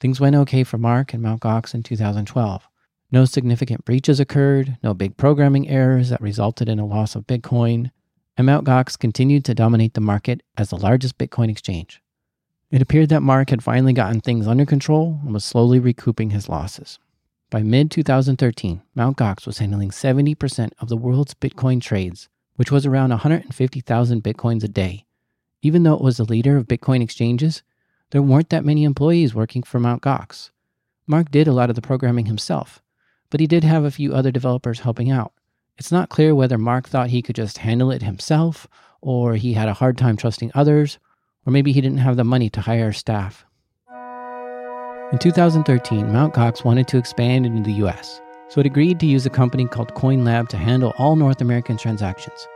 Things 0.00 0.18
went 0.18 0.34
okay 0.34 0.64
for 0.64 0.76
Mark 0.76 1.14
and 1.14 1.22
Mt. 1.22 1.40
Gox 1.40 1.72
in 1.72 1.84
2012. 1.84 2.68
No 3.12 3.24
significant 3.24 3.84
breaches 3.84 4.20
occurred, 4.20 4.78
no 4.84 4.94
big 4.94 5.16
programming 5.16 5.68
errors 5.68 6.10
that 6.10 6.20
resulted 6.20 6.68
in 6.68 6.78
a 6.78 6.86
loss 6.86 7.16
of 7.16 7.26
Bitcoin, 7.26 7.90
and 8.36 8.46
Mt. 8.46 8.64
Gox 8.64 8.96
continued 8.96 9.44
to 9.46 9.54
dominate 9.54 9.94
the 9.94 10.00
market 10.00 10.42
as 10.56 10.70
the 10.70 10.76
largest 10.76 11.18
Bitcoin 11.18 11.50
exchange. 11.50 12.00
It 12.70 12.80
appeared 12.80 13.08
that 13.08 13.22
Mark 13.22 13.50
had 13.50 13.64
finally 13.64 13.92
gotten 13.92 14.20
things 14.20 14.46
under 14.46 14.64
control 14.64 15.18
and 15.24 15.34
was 15.34 15.44
slowly 15.44 15.80
recouping 15.80 16.30
his 16.30 16.48
losses. 16.48 17.00
By 17.50 17.64
mid 17.64 17.90
2013, 17.90 18.80
Mt. 18.94 19.16
Gox 19.16 19.44
was 19.44 19.58
handling 19.58 19.90
70% 19.90 20.70
of 20.78 20.88
the 20.88 20.96
world's 20.96 21.34
Bitcoin 21.34 21.80
trades, 21.80 22.28
which 22.54 22.70
was 22.70 22.86
around 22.86 23.10
150,000 23.10 24.22
Bitcoins 24.22 24.62
a 24.62 24.68
day. 24.68 25.04
Even 25.62 25.82
though 25.82 25.94
it 25.94 26.00
was 26.00 26.18
the 26.18 26.24
leader 26.24 26.56
of 26.56 26.68
Bitcoin 26.68 27.02
exchanges, 27.02 27.64
there 28.10 28.22
weren't 28.22 28.50
that 28.50 28.64
many 28.64 28.84
employees 28.84 29.34
working 29.34 29.64
for 29.64 29.80
Mt. 29.80 30.00
Gox. 30.00 30.50
Mark 31.08 31.32
did 31.32 31.48
a 31.48 31.52
lot 31.52 31.70
of 31.70 31.74
the 31.74 31.82
programming 31.82 32.26
himself, 32.26 32.80
but 33.30 33.40
he 33.40 33.46
did 33.46 33.64
have 33.64 33.84
a 33.84 33.90
few 33.90 34.12
other 34.12 34.30
developers 34.30 34.80
helping 34.80 35.10
out. 35.10 35.32
It's 35.78 35.92
not 35.92 36.10
clear 36.10 36.34
whether 36.34 36.58
Mark 36.58 36.88
thought 36.88 37.08
he 37.08 37.22
could 37.22 37.36
just 37.36 37.58
handle 37.58 37.90
it 37.90 38.02
himself, 38.02 38.66
or 39.00 39.36
he 39.36 39.54
had 39.54 39.68
a 39.68 39.74
hard 39.74 39.96
time 39.96 40.16
trusting 40.16 40.50
others, 40.54 40.98
or 41.46 41.52
maybe 41.52 41.72
he 41.72 41.80
didn't 41.80 41.98
have 41.98 42.16
the 42.16 42.24
money 42.24 42.50
to 42.50 42.60
hire 42.60 42.92
staff. 42.92 43.46
In 45.12 45.18
2013, 45.18 46.12
Mt. 46.12 46.34
Gox 46.34 46.64
wanted 46.64 46.86
to 46.88 46.98
expand 46.98 47.46
into 47.46 47.62
the 47.62 47.84
US, 47.84 48.20
so 48.48 48.60
it 48.60 48.66
agreed 48.66 49.00
to 49.00 49.06
use 49.06 49.26
a 49.26 49.30
company 49.30 49.66
called 49.66 49.94
CoinLab 49.94 50.48
to 50.48 50.56
handle 50.56 50.92
all 50.98 51.16
North 51.16 51.40
American 51.40 51.76
transactions. 51.76 52.46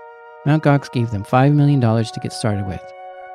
Mt. 0.45 0.63
Gox 0.63 0.93
gave 0.93 1.11
them 1.11 1.25
$5 1.25 1.55
million 1.55 1.81
to 1.81 2.21
get 2.23 2.33
started 2.33 2.67
with, 2.67 2.83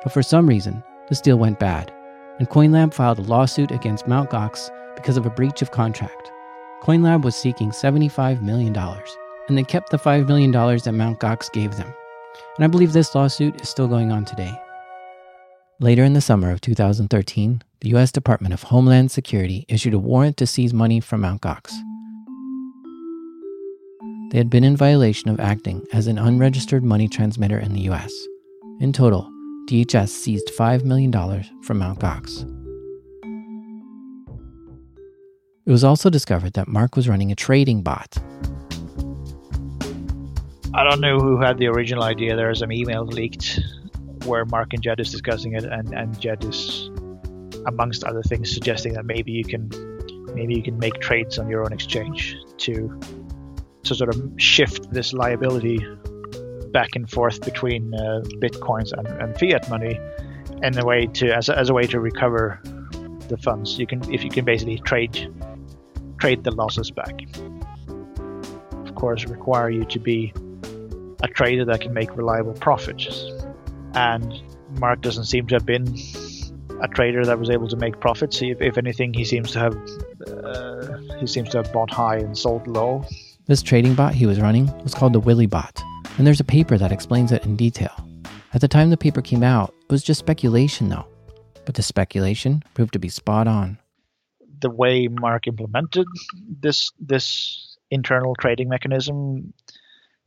but 0.02 0.12
for 0.12 0.22
some 0.22 0.48
reason, 0.48 0.82
this 1.08 1.20
deal 1.20 1.38
went 1.38 1.58
bad, 1.58 1.92
and 2.38 2.48
CoinLab 2.48 2.94
filed 2.94 3.18
a 3.18 3.22
lawsuit 3.22 3.72
against 3.72 4.06
Mt. 4.06 4.30
Gox 4.30 4.70
because 4.94 5.16
of 5.16 5.26
a 5.26 5.30
breach 5.30 5.60
of 5.60 5.72
contract. 5.72 6.29
CoinLab 6.82 7.22
was 7.22 7.36
seeking 7.36 7.70
$75 7.70 8.42
million, 8.42 8.74
and 8.76 9.58
they 9.58 9.62
kept 9.62 9.90
the 9.90 9.98
$5 9.98 10.26
million 10.26 10.50
that 10.50 10.92
Mt. 10.92 11.20
Gox 11.20 11.52
gave 11.52 11.76
them. 11.76 11.92
And 12.56 12.64
I 12.64 12.68
believe 12.68 12.92
this 12.92 13.14
lawsuit 13.14 13.60
is 13.60 13.68
still 13.68 13.86
going 13.86 14.10
on 14.10 14.24
today. 14.24 14.58
Later 15.78 16.04
in 16.04 16.14
the 16.14 16.20
summer 16.20 16.50
of 16.50 16.60
2013, 16.60 17.62
the 17.80 17.88
U.S. 17.90 18.12
Department 18.12 18.54
of 18.54 18.64
Homeland 18.64 19.10
Security 19.10 19.64
issued 19.68 19.94
a 19.94 19.98
warrant 19.98 20.36
to 20.38 20.46
seize 20.46 20.72
money 20.72 21.00
from 21.00 21.20
Mt. 21.22 21.42
Gox. 21.42 21.72
They 24.30 24.38
had 24.38 24.50
been 24.50 24.64
in 24.64 24.76
violation 24.76 25.28
of 25.28 25.40
acting 25.40 25.84
as 25.92 26.06
an 26.06 26.18
unregistered 26.18 26.84
money 26.84 27.08
transmitter 27.08 27.58
in 27.58 27.72
the 27.72 27.80
U.S. 27.82 28.12
In 28.80 28.92
total, 28.92 29.30
DHS 29.68 30.08
seized 30.08 30.50
$5 30.56 30.84
million 30.84 31.12
from 31.62 31.78
Mt. 31.78 31.98
Gox. 31.98 32.59
It 35.70 35.72
was 35.72 35.84
also 35.84 36.10
discovered 36.10 36.54
that 36.54 36.66
Mark 36.66 36.96
was 36.96 37.08
running 37.08 37.30
a 37.30 37.36
trading 37.36 37.82
bot. 37.82 38.18
I 40.74 40.82
don't 40.82 41.00
know 41.00 41.20
who 41.20 41.40
had 41.40 41.58
the 41.58 41.68
original 41.68 42.02
idea. 42.02 42.34
There 42.34 42.50
are 42.50 42.56
some 42.56 42.70
emails 42.70 43.12
leaked 43.12 43.60
where 44.24 44.44
Mark 44.46 44.72
and 44.72 44.82
Jed 44.82 44.98
is 44.98 45.12
discussing 45.12 45.54
it, 45.54 45.62
and, 45.62 45.94
and 45.94 46.18
Jed 46.20 46.42
is 46.44 46.90
amongst 47.68 48.02
other 48.02 48.20
things, 48.24 48.52
suggesting 48.52 48.94
that 48.94 49.04
maybe 49.04 49.30
you 49.30 49.44
can 49.44 49.70
maybe 50.34 50.56
you 50.56 50.62
can 50.64 50.76
make 50.76 50.94
trades 50.94 51.38
on 51.38 51.48
your 51.48 51.62
own 51.62 51.72
exchange 51.72 52.36
to 52.58 53.00
to 53.84 53.94
sort 53.94 54.12
of 54.12 54.20
shift 54.38 54.90
this 54.90 55.12
liability 55.12 55.78
back 56.72 56.96
and 56.96 57.08
forth 57.08 57.44
between 57.44 57.94
uh, 57.94 58.22
bitcoins 58.42 58.92
and, 58.92 59.06
and, 59.06 59.38
fiat 59.38 59.70
money 59.70 60.00
in 60.64 60.76
a 60.76 60.84
way 60.84 61.06
to 61.06 61.30
as 61.30 61.48
a, 61.48 61.56
as 61.56 61.70
a 61.70 61.74
way 61.74 61.84
to 61.84 62.00
recover 62.00 62.60
the 63.28 63.36
funds 63.40 63.78
you 63.78 63.86
can 63.86 64.02
if 64.12 64.24
you 64.24 64.30
can 64.30 64.44
basically 64.44 64.80
trade 64.80 65.32
trade 66.20 66.44
the 66.44 66.50
losses 66.50 66.90
back 66.90 67.22
of 68.86 68.94
course 68.94 69.24
require 69.26 69.70
you 69.70 69.84
to 69.84 69.98
be 69.98 70.32
a 71.22 71.28
trader 71.28 71.64
that 71.64 71.80
can 71.80 71.92
make 71.92 72.16
reliable 72.16 72.54
profits 72.54 73.24
and 73.94 74.42
mark 74.78 75.00
doesn't 75.00 75.24
seem 75.24 75.46
to 75.46 75.54
have 75.54 75.66
been 75.66 75.86
a 76.82 76.88
trader 76.88 77.24
that 77.24 77.38
was 77.38 77.50
able 77.50 77.68
to 77.68 77.76
make 77.76 78.00
profits 78.00 78.40
if, 78.40 78.60
if 78.60 78.78
anything 78.78 79.12
he 79.12 79.24
seems 79.24 79.50
to 79.52 79.58
have 79.58 79.76
uh, 80.28 80.98
he 81.18 81.26
seems 81.26 81.48
to 81.48 81.58
have 81.58 81.72
bought 81.72 81.90
high 81.90 82.16
and 82.16 82.36
sold 82.36 82.66
low 82.66 83.04
this 83.50 83.62
trading 83.62 83.96
bot 83.96 84.14
he 84.14 84.26
was 84.26 84.40
running 84.40 84.66
was 84.84 84.94
called 84.94 85.12
the 85.12 85.18
Willy 85.18 85.46
bot, 85.46 85.82
and 86.16 86.24
there's 86.24 86.38
a 86.38 86.44
paper 86.44 86.78
that 86.78 86.92
explains 86.92 87.32
it 87.32 87.44
in 87.44 87.56
detail. 87.56 87.90
At 88.54 88.60
the 88.60 88.68
time 88.68 88.90
the 88.90 88.96
paper 88.96 89.20
came 89.20 89.42
out, 89.42 89.74
it 89.82 89.90
was 89.90 90.04
just 90.04 90.20
speculation 90.20 90.88
though. 90.88 91.08
But 91.64 91.74
the 91.74 91.82
speculation 91.82 92.62
proved 92.74 92.92
to 92.92 93.00
be 93.00 93.08
spot 93.08 93.48
on. 93.48 93.78
The 94.60 94.70
way 94.70 95.08
Mark 95.08 95.46
implemented 95.46 96.06
this 96.60 96.90
this 96.98 97.76
internal 97.90 98.34
trading 98.34 98.68
mechanism, 98.68 99.52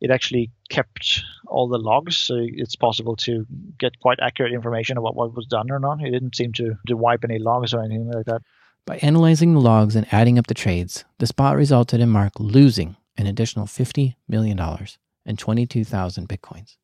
it 0.02 0.12
actually 0.12 0.52
kept 0.70 1.24
all 1.48 1.70
the 1.70 1.78
logs, 1.78 2.18
so 2.18 2.36
it's 2.38 2.76
possible 2.76 3.16
to 3.16 3.46
get 3.80 4.00
quite 4.00 4.20
accurate 4.22 4.52
information 4.52 4.98
about 4.98 5.16
what 5.16 5.34
was 5.34 5.46
done 5.46 5.72
or 5.72 5.80
not. 5.80 6.02
He 6.02 6.12
didn't 6.12 6.36
seem 6.36 6.52
to, 6.54 6.76
to 6.88 6.98
wipe 6.98 7.24
any 7.24 7.40
logs 7.40 7.74
or 7.74 7.82
anything 7.82 8.12
like 8.12 8.26
that. 8.26 8.42
By 8.86 8.98
analyzing 8.98 9.54
the 9.54 9.62
logs 9.62 9.96
and 9.96 10.06
adding 10.12 10.38
up 10.38 10.48
the 10.48 10.54
trades, 10.54 11.06
the 11.20 11.28
spot 11.28 11.56
resulted 11.56 12.02
in 12.02 12.10
Mark 12.10 12.34
losing 12.38 12.98
an 13.18 13.28
additional 13.28 13.66
$50 13.66 14.16
million 14.28 14.60
and 15.26 15.40
22,000 15.40 16.28
bitcoins. 16.28 16.76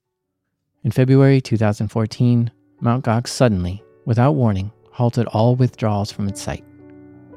In 0.86 0.92
February 0.92 1.42
2014, 1.42 2.52
Mt. 2.80 3.04
Gox 3.04 3.28
suddenly, 3.28 3.84
without 4.06 4.32
warning, 4.32 4.72
halted 4.92 5.28
all 5.28 5.58
withdrawals 5.58 6.10
from 6.10 6.30
its 6.30 6.42
site. 6.42 6.64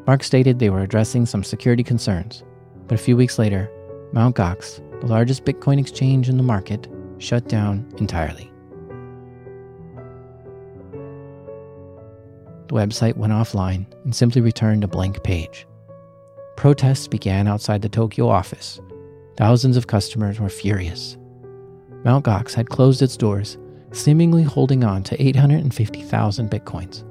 Mark 0.06 0.24
stated 0.24 0.58
they 0.58 0.70
were 0.70 0.80
addressing 0.80 1.26
some 1.26 1.44
security 1.44 1.84
concerns, 1.84 2.42
but 2.88 2.96
a 2.96 3.02
few 3.02 3.16
weeks 3.16 3.38
later, 3.38 3.70
Mt. 4.12 4.34
Gox, 4.34 4.80
the 5.00 5.06
largest 5.06 5.44
Bitcoin 5.44 5.78
exchange 5.78 6.28
in 6.28 6.36
the 6.36 6.42
market, 6.42 6.88
shut 7.18 7.48
down 7.48 7.86
entirely. 7.98 8.50
The 12.66 12.74
website 12.74 13.16
went 13.16 13.32
offline 13.32 13.86
and 14.04 14.14
simply 14.14 14.40
returned 14.40 14.82
a 14.82 14.88
blank 14.88 15.22
page. 15.22 15.66
Protests 16.56 17.06
began 17.06 17.46
outside 17.46 17.82
the 17.82 17.88
Tokyo 17.88 18.28
office. 18.28 18.80
Thousands 19.36 19.76
of 19.76 19.86
customers 19.86 20.40
were 20.40 20.48
furious. 20.48 21.16
Mt. 22.04 22.24
Gox 22.24 22.54
had 22.54 22.70
closed 22.70 23.02
its 23.02 23.16
doors, 23.16 23.56
seemingly 23.92 24.42
holding 24.42 24.82
on 24.82 25.04
to 25.04 25.22
850,000 25.22 26.50
bitcoins. 26.50 27.04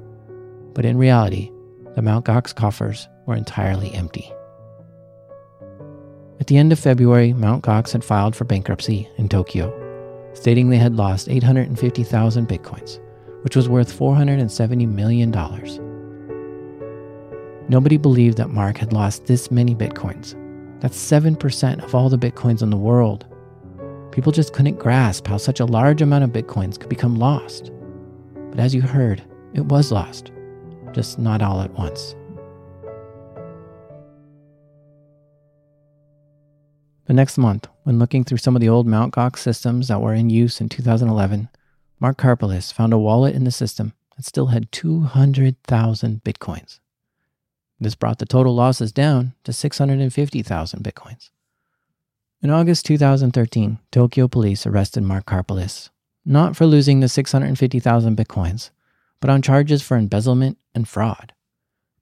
But 0.74 0.84
in 0.84 0.98
reality, 0.98 1.50
the 1.94 2.02
Mt. 2.02 2.24
Gox 2.24 2.54
coffers 2.54 3.08
were 3.26 3.36
entirely 3.36 3.92
empty. 3.92 4.32
At 6.40 6.46
the 6.48 6.56
end 6.56 6.72
of 6.72 6.78
February, 6.78 7.32
Mt. 7.32 7.62
Gox 7.62 7.92
had 7.92 8.02
filed 8.02 8.34
for 8.34 8.44
bankruptcy 8.44 9.08
in 9.16 9.28
Tokyo, 9.28 9.70
stating 10.34 10.68
they 10.70 10.78
had 10.78 10.96
lost 10.96 11.28
850,000 11.28 12.48
bitcoins, 12.48 12.98
which 13.42 13.54
was 13.54 13.68
worth 13.68 13.96
$470 13.96 14.88
million. 14.88 15.30
Nobody 17.68 17.96
believed 17.96 18.38
that 18.38 18.50
Mark 18.50 18.78
had 18.78 18.92
lost 18.92 19.26
this 19.26 19.50
many 19.50 19.74
bitcoins. 19.74 20.34
That's 20.80 20.98
7% 20.98 21.84
of 21.84 21.94
all 21.94 22.08
the 22.08 22.18
bitcoins 22.18 22.62
in 22.62 22.70
the 22.70 22.76
world. 22.76 23.24
People 24.10 24.32
just 24.32 24.52
couldn't 24.52 24.80
grasp 24.80 25.26
how 25.26 25.36
such 25.36 25.60
a 25.60 25.64
large 25.64 26.02
amount 26.02 26.24
of 26.24 26.30
bitcoins 26.30 26.78
could 26.78 26.88
become 26.88 27.16
lost. 27.16 27.70
But 28.50 28.58
as 28.58 28.74
you 28.74 28.82
heard, 28.82 29.22
it 29.54 29.66
was 29.66 29.92
lost, 29.92 30.32
just 30.92 31.18
not 31.18 31.42
all 31.42 31.60
at 31.60 31.72
once. 31.72 32.14
The 37.06 37.12
next 37.12 37.36
month, 37.36 37.68
when 37.82 37.98
looking 37.98 38.24
through 38.24 38.38
some 38.38 38.54
of 38.54 38.60
the 38.60 38.68
old 38.68 38.86
Mt. 38.86 39.12
Gox 39.12 39.38
systems 39.38 39.88
that 39.88 40.00
were 40.00 40.14
in 40.14 40.30
use 40.30 40.60
in 40.60 40.68
2011, 40.68 41.48
Mark 41.98 42.16
Karpeles 42.16 42.72
found 42.72 42.92
a 42.92 42.98
wallet 42.98 43.34
in 43.34 43.44
the 43.44 43.50
system 43.50 43.92
that 44.16 44.24
still 44.24 44.46
had 44.46 44.70
200,000 44.72 46.24
bitcoins. 46.24 46.78
This 47.80 47.94
brought 47.94 48.18
the 48.18 48.26
total 48.26 48.54
losses 48.54 48.92
down 48.92 49.34
to 49.44 49.52
650,000 49.52 50.84
bitcoins. 50.84 51.30
In 52.40 52.50
August 52.50 52.86
2013, 52.86 53.78
Tokyo 53.90 54.28
police 54.28 54.66
arrested 54.66 55.02
Mark 55.02 55.26
Karpeles, 55.26 55.90
not 56.24 56.56
for 56.56 56.66
losing 56.66 57.00
the 57.00 57.08
650,000 57.08 58.16
bitcoins, 58.16 58.70
but 59.22 59.30
on 59.30 59.40
charges 59.40 59.80
for 59.80 59.96
embezzlement 59.96 60.58
and 60.74 60.88
fraud. 60.88 61.32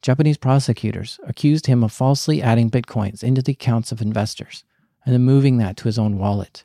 Japanese 0.01 0.39
prosecutors 0.39 1.21
accused 1.25 1.67
him 1.67 1.85
of 1.85 1.93
falsely 1.93 2.43
adding 2.43 2.71
bitcoins 2.71 3.23
into 3.23 3.43
the 3.43 3.53
accounts 3.53 3.93
of 3.93 4.01
investors 4.01 4.65
and 5.05 5.13
then 5.13 5.21
moving 5.21 5.59
that 5.59 5.77
to 5.77 5.85
his 5.85 5.99
own 5.99 6.17
wallet. 6.17 6.65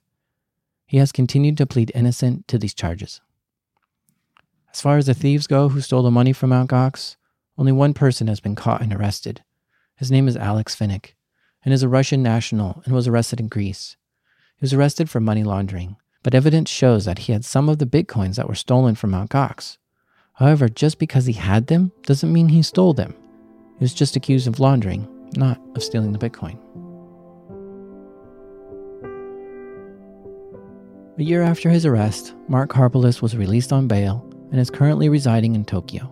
He 0.86 0.96
has 0.98 1.12
continued 1.12 1.58
to 1.58 1.66
plead 1.66 1.92
innocent 1.94 2.48
to 2.48 2.58
these 2.58 2.74
charges. 2.74 3.20
As 4.72 4.80
far 4.80 4.98
as 4.98 5.08
the 5.08 5.14
thieves 5.14 5.46
go 5.46 5.68
who 5.68 5.82
stole 5.82 6.04
the 6.04 6.10
money 6.10 6.32
from 6.32 6.52
Mt. 6.52 6.70
Gox, 6.70 7.18
only 7.58 7.74
one 7.74 7.94
person 7.94 8.28
has 8.28 8.40
been 8.40 8.56
caught 8.56 8.82
and 8.82 8.94
arrested. 8.94 9.44
His 9.98 10.10
name 10.10 10.26
is 10.26 10.38
Alex 10.38 10.74
Vinnik 10.74 11.16
and 11.66 11.74
is 11.74 11.84
a 11.84 11.90
Russian 11.90 12.24
national 12.24 12.82
and 12.86 12.94
was 12.94 13.10
arrested 13.10 13.42
in 13.42 13.50
Greece. 13.50 13.98
He 14.56 14.64
was 14.64 14.74
arrested 14.74 15.10
for 15.10 15.20
money 15.20 15.44
laundering, 15.44 15.98
but 16.24 16.34
evidence 16.34 16.70
shows 16.70 17.04
that 17.04 17.20
he 17.20 17.34
had 17.34 17.44
some 17.44 17.68
of 17.68 17.80
the 17.80 17.86
bitcoins 17.86 18.38
that 18.38 18.48
were 18.48 18.56
stolen 18.56 18.96
from 18.96 19.12
Mt. 19.12 19.32
Gox. 19.32 19.78
However, 20.36 20.68
just 20.68 21.00
because 21.00 21.26
he 21.26 21.34
had 21.34 21.68
them 21.68 21.92
doesn't 22.04 22.32
mean 22.32 22.50
he 22.50 22.62
stole 22.62 22.94
them. 22.94 23.16
He 23.80 23.84
was 23.84 23.94
just 23.94 24.16
accused 24.16 24.48
of 24.48 24.60
laundering, 24.60 25.08
not 25.36 25.60
of 25.76 25.84
stealing 25.84 26.12
the 26.12 26.20
bitcoin. 26.20 26.58
A 31.18 31.24
year 31.24 31.42
after 31.42 31.70
his 31.70 31.86
arrest, 31.86 32.34
Mark 32.50 32.70
Karpeles 32.70 33.22
was 33.22 33.38
released 33.38 33.72
on 33.72 33.88
bail 33.88 34.30
and 34.52 34.60
is 34.60 34.70
currently 34.70 35.08
residing 35.08 35.56
in 35.56 35.64
Tokyo. 35.64 36.12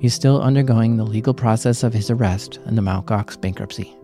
He's 0.00 0.14
still 0.14 0.42
undergoing 0.42 0.96
the 0.96 1.04
legal 1.04 1.32
process 1.32 1.84
of 1.84 1.92
his 1.92 2.10
arrest 2.10 2.58
and 2.64 2.76
the 2.76 2.82
Mt. 2.82 3.06
Gox 3.06 3.40
bankruptcy. 3.40 3.96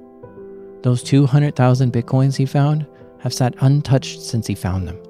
Those 0.82 1.02
200,000 1.02 1.92
bitcoins 1.92 2.36
he 2.36 2.46
found 2.46 2.86
have 3.18 3.34
sat 3.34 3.56
untouched 3.60 4.22
since 4.22 4.46
he 4.46 4.54
found 4.54 4.86
them. 4.86 5.02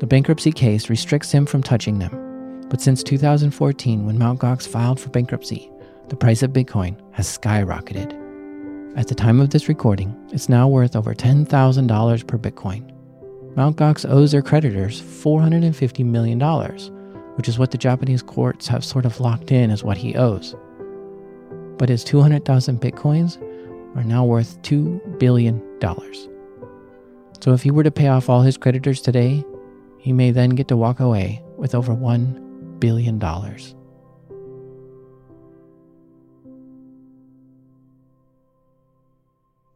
The 0.00 0.06
bankruptcy 0.06 0.52
case 0.52 0.90
restricts 0.90 1.32
him 1.32 1.46
from 1.46 1.62
touching 1.62 1.98
them, 1.98 2.23
but 2.68 2.80
since 2.80 3.02
2014, 3.02 4.06
when 4.06 4.18
Mt. 4.18 4.40
Gox 4.40 4.66
filed 4.66 4.98
for 4.98 5.10
bankruptcy, 5.10 5.70
the 6.08 6.16
price 6.16 6.42
of 6.42 6.52
Bitcoin 6.52 6.96
has 7.12 7.26
skyrocketed. 7.26 8.20
At 8.96 9.08
the 9.08 9.14
time 9.14 9.40
of 9.40 9.50
this 9.50 9.68
recording, 9.68 10.14
it's 10.32 10.48
now 10.48 10.68
worth 10.68 10.94
over 10.94 11.14
$10,000 11.14 12.26
per 12.26 12.38
Bitcoin. 12.38 12.90
Mt. 13.56 13.76
Gox 13.76 14.08
owes 14.08 14.32
their 14.32 14.42
creditors 14.42 15.00
$450 15.00 16.04
million, 16.04 16.40
which 17.36 17.48
is 17.48 17.58
what 17.58 17.70
the 17.70 17.78
Japanese 17.78 18.22
courts 18.22 18.66
have 18.68 18.84
sort 18.84 19.04
of 19.04 19.20
locked 19.20 19.52
in 19.52 19.70
as 19.70 19.84
what 19.84 19.96
he 19.96 20.14
owes. 20.14 20.54
But 21.78 21.88
his 21.88 22.04
200,000 22.04 22.80
bitcoins 22.80 23.40
are 23.96 24.04
now 24.04 24.24
worth 24.24 24.60
$2 24.62 25.18
billion. 25.18 25.62
So 27.40 27.52
if 27.52 27.62
he 27.62 27.70
were 27.70 27.82
to 27.82 27.90
pay 27.90 28.08
off 28.08 28.28
all 28.28 28.42
his 28.42 28.56
creditors 28.56 29.00
today, 29.00 29.44
he 29.98 30.12
may 30.12 30.30
then 30.30 30.50
get 30.50 30.68
to 30.68 30.76
walk 30.76 31.00
away 31.00 31.42
with 31.56 31.74
over 31.74 31.94
$1 31.94 32.43
billion. 32.84 33.18
dollars, 33.18 33.74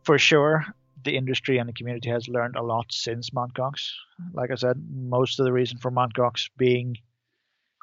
For 0.05 0.19
sure, 0.19 0.65
the 1.05 1.17
industry 1.17 1.59
and 1.59 1.69
the 1.69 1.73
community 1.75 2.11
has 2.11 2.29
learned 2.29 2.57
a 2.57 2.63
lot 2.63 2.87
since 2.91 3.33
Mt. 3.33 3.53
Gox. 3.55 3.91
Like 4.33 4.51
I 4.51 4.55
said, 4.55 4.77
most 4.91 5.39
of 5.39 5.45
the 5.45 5.53
reason 5.53 5.79
for 5.79 5.91
Mt. 5.91 6.15
Gox 6.15 6.49
being 6.57 6.97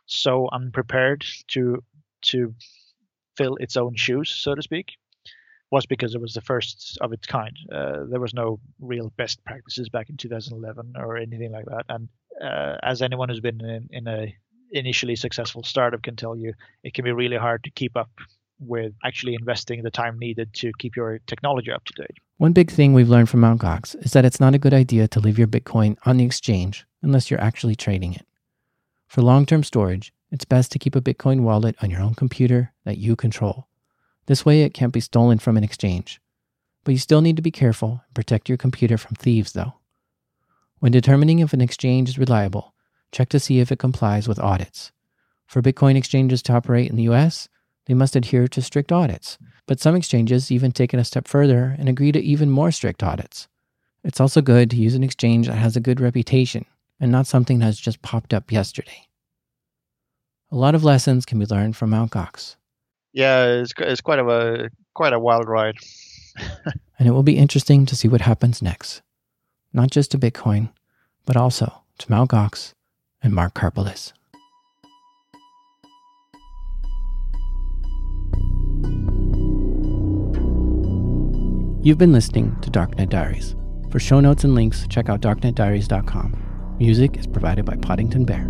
so 0.05 0.49
unprepared 0.51 1.23
to 1.49 1.83
to 2.29 2.53
fill 3.37 3.55
its 3.57 3.77
own 3.77 3.95
shoes, 3.95 4.29
so 4.31 4.55
to 4.55 4.61
speak, 4.61 4.93
was 5.71 5.85
because 5.85 6.15
it 6.15 6.21
was 6.21 6.33
the 6.33 6.41
first 6.41 6.97
of 7.01 7.13
its 7.13 7.27
kind. 7.27 7.55
Uh, 7.71 8.05
there 8.09 8.19
was 8.19 8.33
no 8.33 8.59
real 8.79 9.11
best 9.17 9.43
practices 9.45 9.89
back 9.89 10.09
in 10.09 10.17
2011 10.17 10.93
or 10.97 11.17
anything 11.17 11.51
like 11.51 11.65
that. 11.65 11.85
And 11.89 12.09
uh, 12.41 12.77
as 12.81 13.01
anyone 13.01 13.29
who's 13.29 13.39
been 13.39 13.61
in, 13.61 13.87
in 13.91 14.07
a 14.07 14.35
initially 14.75 15.15
successful 15.15 15.63
startup 15.63 16.03
can 16.03 16.15
tell 16.15 16.35
you, 16.35 16.53
it 16.83 16.93
can 16.93 17.05
be 17.05 17.11
really 17.11 17.37
hard 17.37 17.63
to 17.63 17.71
keep 17.71 17.95
up 17.95 18.09
with 18.59 18.93
actually 19.03 19.33
investing 19.33 19.83
the 19.83 19.91
time 19.91 20.17
needed 20.17 20.53
to 20.53 20.71
keep 20.77 20.95
your 20.95 21.19
technology 21.27 21.71
up 21.71 21.83
to 21.85 21.93
date. 21.93 22.17
One 22.37 22.53
big 22.53 22.71
thing 22.71 22.93
we've 22.93 23.09
learned 23.09 23.29
from 23.29 23.41
Mt. 23.41 23.61
Gox 23.61 23.95
is 24.05 24.13
that 24.13 24.25
it's 24.25 24.39
not 24.39 24.55
a 24.55 24.59
good 24.59 24.73
idea 24.73 25.07
to 25.09 25.19
leave 25.19 25.37
your 25.37 25.47
Bitcoin 25.47 25.97
on 26.05 26.17
the 26.17 26.25
exchange 26.25 26.85
unless 27.01 27.29
you're 27.29 27.41
actually 27.41 27.75
trading 27.75 28.13
it. 28.13 28.25
For 29.07 29.21
long 29.21 29.45
term 29.45 29.63
storage, 29.63 30.13
it's 30.31 30.45
best 30.45 30.71
to 30.71 30.79
keep 30.79 30.95
a 30.95 31.01
Bitcoin 31.01 31.41
wallet 31.41 31.75
on 31.81 31.89
your 31.89 32.01
own 32.01 32.15
computer 32.15 32.73
that 32.83 32.97
you 32.97 33.15
control. 33.15 33.67
This 34.25 34.45
way, 34.45 34.63
it 34.63 34.73
can't 34.73 34.93
be 34.93 34.99
stolen 34.99 35.39
from 35.39 35.55
an 35.55 35.63
exchange. 35.63 36.19
But 36.83 36.91
you 36.91 36.97
still 36.97 37.21
need 37.21 37.35
to 37.35 37.41
be 37.41 37.51
careful 37.51 38.01
and 38.05 38.13
protect 38.13 38.49
your 38.49 38.57
computer 38.57 38.97
from 38.97 39.15
thieves, 39.15 39.53
though. 39.53 39.75
When 40.79 40.91
determining 40.91 41.39
if 41.39 41.53
an 41.53 41.61
exchange 41.61 42.09
is 42.09 42.17
reliable, 42.17 42.74
check 43.11 43.29
to 43.29 43.39
see 43.39 43.59
if 43.59 43.71
it 43.71 43.79
complies 43.79 44.27
with 44.27 44.39
audits. 44.39 44.91
For 45.47 45.61
Bitcoin 45.61 45.95
exchanges 45.95 46.41
to 46.43 46.53
operate 46.53 46.89
in 46.89 46.95
the 46.95 47.09
US, 47.09 47.47
they 47.85 47.93
must 47.93 48.15
adhere 48.15 48.47
to 48.47 48.61
strict 48.61 48.91
audits, 48.91 49.37
but 49.67 49.79
some 49.79 49.95
exchanges 49.95 50.51
even 50.51 50.71
take 50.71 50.93
it 50.93 50.99
a 50.99 51.03
step 51.03 51.27
further 51.27 51.75
and 51.77 51.87
agree 51.87 52.11
to 52.11 52.19
even 52.19 52.49
more 52.49 52.71
strict 52.71 53.03
audits. 53.03 53.47
It's 54.03 54.19
also 54.19 54.41
good 54.41 54.69
to 54.69 54.77
use 54.77 54.93
an 54.93 55.03
exchange 55.03 55.47
that 55.47 55.55
has 55.55 55.75
a 55.75 55.81
good 55.81 55.99
reputation 55.99 56.65
and 56.99 57.11
not 57.11 57.27
something 57.27 57.59
that 57.59 57.65
has 57.65 57.79
just 57.79 58.01
popped 58.01 58.33
up 58.33 58.51
yesterday. 58.51 59.07
A 60.51 60.55
lot 60.55 60.75
of 60.75 60.83
lessons 60.83 61.25
can 61.25 61.39
be 61.39 61.45
learned 61.45 61.75
from 61.75 61.89
Mt. 61.89 62.11
Gox. 62.11 62.55
Yeah, 63.13 63.45
it's, 63.45 63.73
it's 63.79 64.01
quite 64.01 64.19
a 64.19 64.69
quite 64.93 65.13
a 65.13 65.19
wild 65.19 65.47
ride. 65.47 65.77
and 66.99 67.07
it 67.07 67.11
will 67.11 67.23
be 67.23 67.37
interesting 67.37 67.85
to 67.87 67.95
see 67.95 68.07
what 68.07 68.21
happens 68.21 68.61
next, 68.61 69.01
not 69.73 69.89
just 69.89 70.11
to 70.11 70.19
Bitcoin, 70.19 70.71
but 71.25 71.35
also 71.35 71.81
to 71.97 72.11
Mt. 72.11 72.29
Gox 72.29 72.74
and 73.25 73.33
Mark 73.33 73.55
Karpeles. 73.55 74.13
You've 81.83 81.97
been 81.97 82.13
listening 82.13 82.55
to 82.61 82.69
Darknet 82.69 83.09
Diaries. 83.09 83.55
For 83.91 83.99
show 83.99 84.19
notes 84.19 84.43
and 84.43 84.55
links, 84.55 84.87
check 84.87 85.09
out 85.09 85.21
darknetdiaries.com. 85.21 86.75
Music 86.79 87.17
is 87.17 87.27
provided 87.27 87.65
by 87.65 87.75
Poddington 87.75 88.25
Bear. 88.25 88.47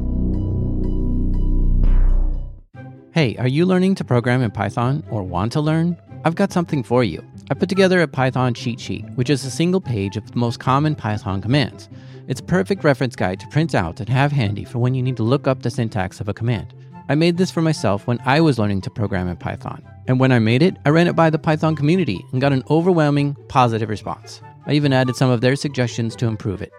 Hey, 3.14 3.38
are 3.38 3.48
you 3.48 3.66
learning 3.66 3.96
to 3.96 4.04
program 4.04 4.42
in 4.42 4.52
Python 4.52 5.04
or 5.10 5.24
want 5.24 5.54
to 5.54 5.62
learn? 5.62 5.98
I've 6.26 6.36
got 6.36 6.52
something 6.52 6.84
for 6.84 7.04
you. 7.04 7.24
I 7.50 7.54
put 7.54 7.70
together 7.70 8.02
a 8.02 8.08
Python 8.08 8.54
cheat 8.54 8.80
sheet, 8.80 9.06
which 9.16 9.30
is 9.30 9.46
a 9.46 9.52
single 9.52 9.80
page 9.80 10.18
of 10.18 10.30
the 10.30 10.38
most 10.38 10.60
common 10.60 10.96
Python 10.96 11.42
commands. 11.42 11.88
It's 12.28 12.40
a 12.40 12.44
perfect 12.44 12.84
reference 12.84 13.16
guide 13.16 13.40
to 13.40 13.48
print 13.48 13.76
out 13.76 14.00
and 14.00 14.10
have 14.10 14.32
handy 14.32 14.64
for 14.64 14.80
when 14.80 14.96
you 14.96 15.04
need 15.04 15.18
to 15.18 15.24
look 15.24 15.48
up 15.48 15.62
the 15.62 15.70
syntax 15.70 16.20
of 16.20 16.28
a 16.28 16.34
command. 16.34 16.74
I 17.08 17.14
made 17.14 17.38
this 17.38 17.52
for 17.52 17.62
myself 17.62 18.08
when 18.08 18.20
I 18.26 18.42
was 18.42 18.58
learning 18.58 18.82
to 18.82 18.90
program 18.90 19.28
in 19.28 19.38
Python. 19.38 19.84
And 20.08 20.20
when 20.20 20.32
I 20.32 20.40
made 20.40 20.64
it, 20.64 20.78
I 20.86 20.90
ran 20.90 21.08
it 21.08 21.16
by 21.16 21.30
the 21.30 21.38
Python 21.38 21.76
community 21.76 22.20
and 22.32 22.42
got 22.42 22.52
an 22.52 22.64
overwhelming 22.70 23.36
positive 23.48 23.90
response. 23.90 24.42
I 24.66 24.74
even 24.74 24.92
added 24.92 25.16
some 25.16 25.30
of 25.30 25.42
their 25.42 25.56
suggestions 25.56 26.16
to 26.16 26.26
improve 26.26 26.64
it. 26.64 26.72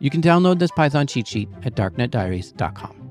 You 0.00 0.10
can 0.10 0.20
download 0.20 0.58
this 0.58 0.72
Python 0.72 1.06
cheat 1.06 1.28
sheet 1.28 1.48
at 1.62 1.76
darknetdiaries.com. 1.76 3.07